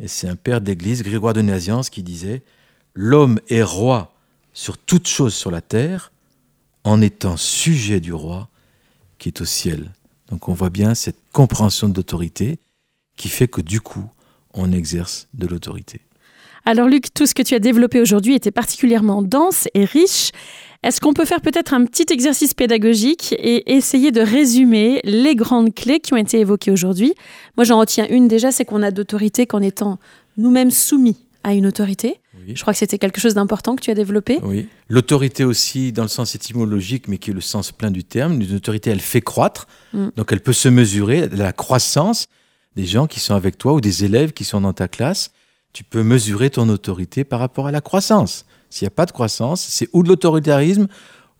Et 0.00 0.08
c'est 0.08 0.28
un 0.28 0.36
père 0.36 0.60
d'église, 0.60 1.02
Grégoire 1.02 1.34
de 1.34 1.42
Naziance, 1.42 1.90
qui 1.90 2.02
disait 2.02 2.42
L'homme 2.94 3.40
est 3.48 3.62
roi 3.62 4.14
sur 4.52 4.78
toute 4.78 5.08
chose 5.08 5.34
sur 5.34 5.50
la 5.50 5.60
terre 5.60 6.12
en 6.84 7.00
étant 7.00 7.36
sujet 7.36 8.00
du 8.00 8.12
roi 8.12 8.48
qui 9.18 9.28
est 9.28 9.40
au 9.40 9.44
ciel. 9.44 9.92
Donc 10.30 10.48
on 10.48 10.54
voit 10.54 10.70
bien 10.70 10.94
cette 10.94 11.18
compréhension 11.32 11.88
de 11.88 11.96
l'autorité 11.96 12.58
qui 13.16 13.28
fait 13.28 13.48
que 13.48 13.60
du 13.60 13.80
coup, 13.80 14.08
on 14.54 14.72
exerce 14.72 15.28
de 15.34 15.46
l'autorité. 15.46 16.00
Alors 16.68 16.86
Luc, 16.86 17.14
tout 17.14 17.24
ce 17.24 17.34
que 17.34 17.40
tu 17.40 17.54
as 17.54 17.60
développé 17.60 17.98
aujourd'hui 17.98 18.34
était 18.34 18.50
particulièrement 18.50 19.22
dense 19.22 19.68
et 19.72 19.86
riche. 19.86 20.32
Est-ce 20.82 21.00
qu'on 21.00 21.14
peut 21.14 21.24
faire 21.24 21.40
peut-être 21.40 21.72
un 21.72 21.86
petit 21.86 22.04
exercice 22.12 22.52
pédagogique 22.52 23.34
et 23.38 23.72
essayer 23.74 24.10
de 24.12 24.20
résumer 24.20 25.00
les 25.02 25.34
grandes 25.34 25.74
clés 25.74 25.98
qui 25.98 26.12
ont 26.12 26.18
été 26.18 26.38
évoquées 26.40 26.70
aujourd'hui? 26.70 27.14
Moi 27.56 27.64
j'en 27.64 27.78
retiens 27.78 28.06
une 28.10 28.28
déjà, 28.28 28.52
c'est 28.52 28.66
qu'on 28.66 28.82
a 28.82 28.90
d'autorité 28.90 29.46
qu'en 29.46 29.62
étant 29.62 29.98
nous-mêmes 30.36 30.70
soumis 30.70 31.16
à 31.42 31.54
une 31.54 31.64
autorité. 31.64 32.20
Je 32.46 32.60
crois 32.60 32.74
que 32.74 32.78
c'était 32.80 32.98
quelque 32.98 33.18
chose 33.18 33.32
d'important 33.32 33.74
que 33.74 33.80
tu 33.80 33.90
as 33.90 33.94
développé. 33.94 34.38
Oui. 34.42 34.68
L'autorité 34.90 35.44
aussi, 35.44 35.92
dans 35.92 36.02
le 36.02 36.08
sens 36.08 36.34
étymologique, 36.34 37.08
mais 37.08 37.16
qui 37.16 37.30
est 37.30 37.34
le 37.34 37.40
sens 37.40 37.72
plein 37.72 37.90
du 37.90 38.04
terme, 38.04 38.42
une 38.42 38.56
autorité, 38.56 38.90
elle 38.90 39.00
fait 39.00 39.22
croître. 39.22 39.68
Mm. 39.94 40.08
Donc 40.16 40.32
elle 40.32 40.40
peut 40.40 40.52
se 40.52 40.68
mesurer, 40.68 41.30
la 41.30 41.54
croissance 41.54 42.26
des 42.76 42.84
gens 42.84 43.06
qui 43.06 43.20
sont 43.20 43.34
avec 43.34 43.56
toi 43.56 43.72
ou 43.72 43.80
des 43.80 44.04
élèves 44.04 44.34
qui 44.34 44.44
sont 44.44 44.60
dans 44.60 44.74
ta 44.74 44.86
classe. 44.86 45.30
Tu 45.72 45.84
peux 45.84 46.02
mesurer 46.02 46.50
ton 46.50 46.68
autorité 46.68 47.24
par 47.24 47.40
rapport 47.40 47.66
à 47.66 47.72
la 47.72 47.80
croissance. 47.80 48.46
S'il 48.70 48.84
n'y 48.84 48.88
a 48.88 48.96
pas 48.96 49.06
de 49.06 49.12
croissance, 49.12 49.62
c'est 49.62 49.88
ou 49.92 50.02
de 50.02 50.08
l'autoritarisme 50.08 50.88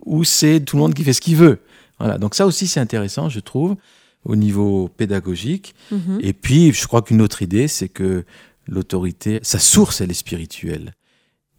ou 0.04 0.24
c'est 0.24 0.60
tout 0.60 0.76
le 0.76 0.82
monde 0.82 0.94
qui 0.94 1.04
fait 1.04 1.12
ce 1.12 1.20
qu'il 1.20 1.36
veut. 1.36 1.60
Voilà. 1.98 2.18
Donc 2.18 2.34
ça 2.34 2.46
aussi, 2.46 2.66
c'est 2.66 2.80
intéressant, 2.80 3.28
je 3.28 3.40
trouve, 3.40 3.76
au 4.24 4.36
niveau 4.36 4.88
pédagogique. 4.88 5.74
Mm-hmm. 5.92 6.20
Et 6.20 6.32
puis, 6.32 6.72
je 6.72 6.86
crois 6.86 7.02
qu'une 7.02 7.20
autre 7.20 7.42
idée, 7.42 7.68
c'est 7.68 7.88
que 7.88 8.24
l'autorité, 8.66 9.40
sa 9.42 9.58
source, 9.58 10.00
elle 10.00 10.10
est 10.10 10.14
spirituelle. 10.14 10.94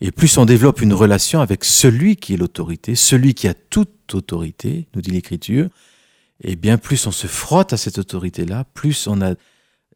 Et 0.01 0.11
plus 0.11 0.37
on 0.37 0.45
développe 0.45 0.81
une 0.81 0.93
relation 0.93 1.41
avec 1.41 1.65
celui 1.65 2.15
qui 2.15 2.33
est 2.33 2.37
l'autorité, 2.37 2.95
celui 2.95 3.33
qui 3.33 3.47
a 3.47 3.53
toute 3.53 4.15
autorité, 4.15 4.87
nous 4.95 5.01
dit 5.01 5.11
l'Écriture, 5.11 5.69
et 6.41 6.55
bien 6.55 6.77
plus 6.77 7.05
on 7.05 7.11
se 7.11 7.27
frotte 7.27 7.73
à 7.73 7.77
cette 7.77 7.97
autorité-là, 7.97 8.63
plus 8.73 9.07
on 9.07 9.21
a 9.21 9.33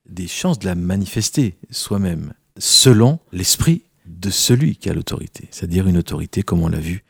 des 0.09 0.27
chances 0.27 0.59
de 0.59 0.65
la 0.65 0.75
manifester 0.75 1.55
soi-même, 1.69 2.33
selon 2.57 3.19
l'esprit 3.31 3.83
de 4.05 4.29
celui 4.29 4.75
qui 4.75 4.89
a 4.89 4.93
l'autorité, 4.93 5.47
c'est-à-dire 5.51 5.87
une 5.87 5.97
autorité 5.97 6.43
comme 6.43 6.61
on 6.61 6.67
l'a 6.67 6.79
vu 6.79 7.03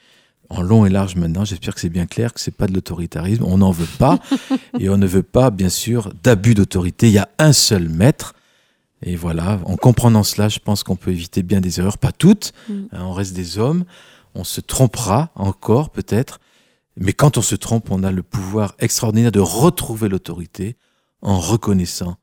en 0.50 0.62
long 0.62 0.86
et 0.86 0.90
large 0.90 1.16
maintenant. 1.16 1.46
J'espère 1.46 1.74
que 1.74 1.82
c'est 1.82 1.90
bien 1.90 2.06
clair 2.06 2.34
que 2.34 2.40
c'est 2.40 2.56
pas 2.56 2.68
de 2.68 2.74
l'autoritarisme. 2.74 3.44
On 3.44 3.58
n'en 3.58 3.72
veut 3.72 3.88
pas 3.98 4.20
et 4.80 4.90
on 4.90 4.98
ne 4.98 5.08
veut 5.08 5.24
pas, 5.24 5.50
bien 5.50 5.70
sûr, 5.70 6.14
d'abus 6.24 6.54
d'autorité. 6.54 7.08
Il 7.08 7.14
y 7.14 7.18
a 7.18 7.30
un 7.40 7.54
seul 7.54 7.90
maître 7.90 8.36
et 9.06 9.16
voilà, 9.16 9.60
en 9.66 9.76
comprenant 9.76 10.24
cela, 10.24 10.48
je 10.50 10.60
pense 10.60 10.84
qu'on 10.84 10.96
peut 10.96 11.12
éviter 11.12 11.44
bien 11.44 11.60
des 11.60 11.80
erreurs, 11.80 11.98
pas 11.98 12.12
toutes. 12.12 12.54
Mm. 12.70 12.74
Hein, 12.92 13.04
on 13.04 13.12
reste 13.12 13.34
des 13.34 13.58
hommes, 13.60 13.84
on 14.34 14.44
se 14.44 14.62
trompera 14.62 15.32
encore 15.36 15.90
peut-être, 15.90 16.40
mais 16.96 17.12
quand 17.14 17.38
on 17.38 17.42
se 17.42 17.56
trompe, 17.56 17.92
on 17.92 18.04
a 18.04 18.12
le 18.12 18.24
pouvoir 18.24 18.76
extraordinaire 18.80 19.32
de 19.32 19.40
retrouver 19.40 20.08
l'autorité 20.08 20.78
en 21.22 21.40
reconnaissant 21.40 22.16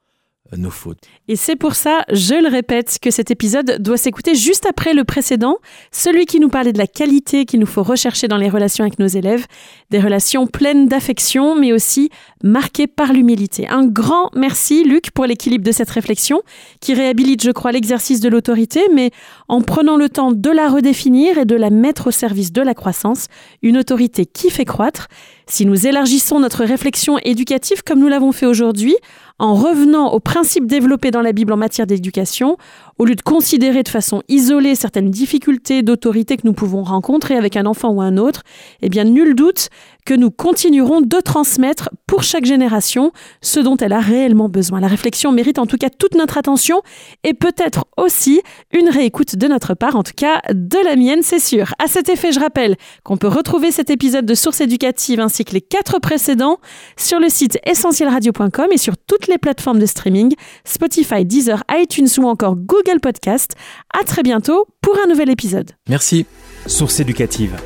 Et 1.29 1.37
c'est 1.37 1.57
pour 1.57 1.75
ça, 1.75 2.05
je 2.13 2.35
le 2.35 2.49
répète, 2.49 2.99
que 3.01 3.11
cet 3.11 3.31
épisode 3.31 3.81
doit 3.81 3.97
s'écouter 3.97 4.35
juste 4.35 4.67
après 4.67 4.95
le 4.95 5.05
précédent, 5.05 5.57
celui 5.93 6.27
qui 6.27 6.41
nous 6.41 6.49
parlait 6.49 6.73
de 6.73 6.79
la 6.79 6.87
qualité 6.87 7.45
qu'il 7.45 7.61
nous 7.61 7.67
faut 7.67 7.83
rechercher 7.83 8.27
dans 8.27 8.37
les 8.37 8.49
relations 8.49 8.85
avec 8.85 8.99
nos 8.99 9.07
élèves, 9.07 9.47
des 9.91 10.01
relations 10.01 10.47
pleines 10.47 10.89
d'affection, 10.89 11.55
mais 11.55 11.73
aussi 11.73 12.11
marquées 12.43 12.87
par 12.87 13.13
l'humilité. 13.13 13.69
Un 13.69 13.87
grand 13.87 14.31
merci, 14.35 14.83
Luc, 14.85 15.11
pour 15.13 15.27
l'équilibre 15.27 15.65
de 15.65 15.73
cette 15.73 15.91
réflexion, 15.91 16.43
qui 16.81 16.95
réhabilite, 16.95 17.43
je 17.43 17.51
crois, 17.51 17.73
l'exercice 17.73 18.21
de 18.21 18.29
l'autorité, 18.29 18.81
mais 18.93 19.11
en 19.49 19.61
prenant 19.61 19.97
le 19.97 20.09
temps 20.09 20.33
de 20.33 20.51
la 20.51 20.69
redéfinir 20.69 21.39
et 21.39 21.45
de 21.45 21.55
la 21.57 21.71
mettre 21.71 22.09
au 22.09 22.11
service 22.11 22.53
de 22.53 22.63
la 22.63 22.75
croissance, 22.75 23.27
une 23.63 23.77
autorité 23.77 24.27
qui 24.27 24.51
fait 24.51 24.65
croître. 24.65 25.07
Si 25.47 25.67
nous 25.67 25.87
élargissons 25.87 26.39
notre 26.39 26.65
réflexion 26.65 27.19
éducative 27.25 27.83
comme 27.85 27.99
nous 27.99 28.09
l'avons 28.09 28.31
fait 28.31 28.47
aujourd'hui, 28.47 28.97
en 29.41 29.55
revenant 29.55 30.13
aux 30.13 30.21
principes 30.21 30.67
développés 30.67 31.11
dans 31.11 31.23
la 31.23 31.33
Bible 31.33 31.53
en 31.55 31.57
matière 31.57 31.87
d'éducation, 31.87 32.59
au 32.99 33.07
lieu 33.07 33.15
de 33.15 33.23
considérer 33.23 33.83
de 33.83 33.89
façon 33.89 34.23
isolée 34.29 34.75
certaines 34.75 35.11
difficultés 35.11 35.83
d'autorité 35.83 36.37
que 36.37 36.47
nous 36.47 36.53
pouvons 36.53 36.83
rencontrer 36.83 37.37
avec 37.37 37.57
un 37.57 37.65
enfant 37.65 37.89
ou 37.89 38.03
un 38.03 38.19
autre, 38.19 38.43
eh 38.83 38.91
bien 38.91 39.05
nul 39.05 39.35
doute 39.35 39.71
que 40.05 40.15
nous 40.15 40.31
continuerons 40.31 41.01
de 41.01 41.21
transmettre 41.21 41.91
pour 42.07 42.23
chaque 42.23 42.45
génération 42.45 43.13
ce 43.41 43.61
dont 43.61 43.77
elle 43.77 43.93
a 43.93 44.01
réellement 44.01 44.49
besoin. 44.49 44.81
La 44.81 44.89
réflexion 44.89 45.33
mérite 45.33 45.59
en 45.59 45.67
tout 45.67 45.77
cas 45.77 45.91
toute 45.91 46.15
notre 46.15 46.39
attention 46.39 46.83
et 47.25 47.35
peut-être 47.35 47.85
aussi 47.97 48.41
une 48.73 48.89
réécoute 48.89 49.37
de 49.37 49.47
notre 49.47 49.75
part, 49.75 49.97
en 49.97 50.03
tout 50.03 50.13
cas 50.17 50.41
de 50.53 50.79
la 50.85 50.97
mienne, 50.97 51.23
c'est 51.23 51.39
sûr. 51.39 51.75
À 51.79 51.87
cet 51.87 52.09
effet, 52.09 52.33
je 52.33 52.41
rappelle 52.41 52.77
qu'on 53.05 53.17
peut 53.17 53.29
retrouver 53.29 53.71
cet 53.71 53.91
épisode 53.91 54.27
de 54.27 54.35
Source 54.35 54.61
éducative 54.61 55.21
ainsi 55.21 55.45
que 55.45 55.53
les 55.53 55.61
quatre 55.61 56.01
précédents 56.01 56.59
sur 56.97 57.21
le 57.21 57.29
site 57.29 57.59
essentielradio.com 57.65 58.67
et 58.71 58.79
sur 58.79 58.97
toutes 58.97 59.29
les 59.29 59.39
plateformes 59.39 59.79
de 59.79 59.87
streaming, 59.87 60.35
Spotify, 60.65 61.25
Deezer, 61.25 61.63
iTunes 61.73 62.09
ou 62.19 62.29
encore 62.29 62.57
Google 62.57 63.01
Podcast. 63.01 63.55
À 63.99 64.05
très 64.05 64.23
bientôt 64.23 64.67
pour 64.81 64.97
un 65.03 65.09
nouvel 65.09 65.31
épisode. 65.31 65.71
Merci. 65.89 66.27
Source 66.67 67.01
éducative 67.01 67.57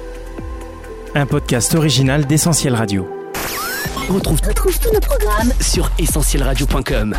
un 1.15 1.27
podcast 1.27 1.75
original 1.75 2.27
d'Essentiel 2.27 2.75
Radio. 2.75 3.09
On 4.09 4.15
retrouve, 4.15 4.41
tous 4.41 4.93
nos 4.93 5.01
programmes 5.01 5.53
sur 5.61 5.91
essentielradio.com. 5.99 7.15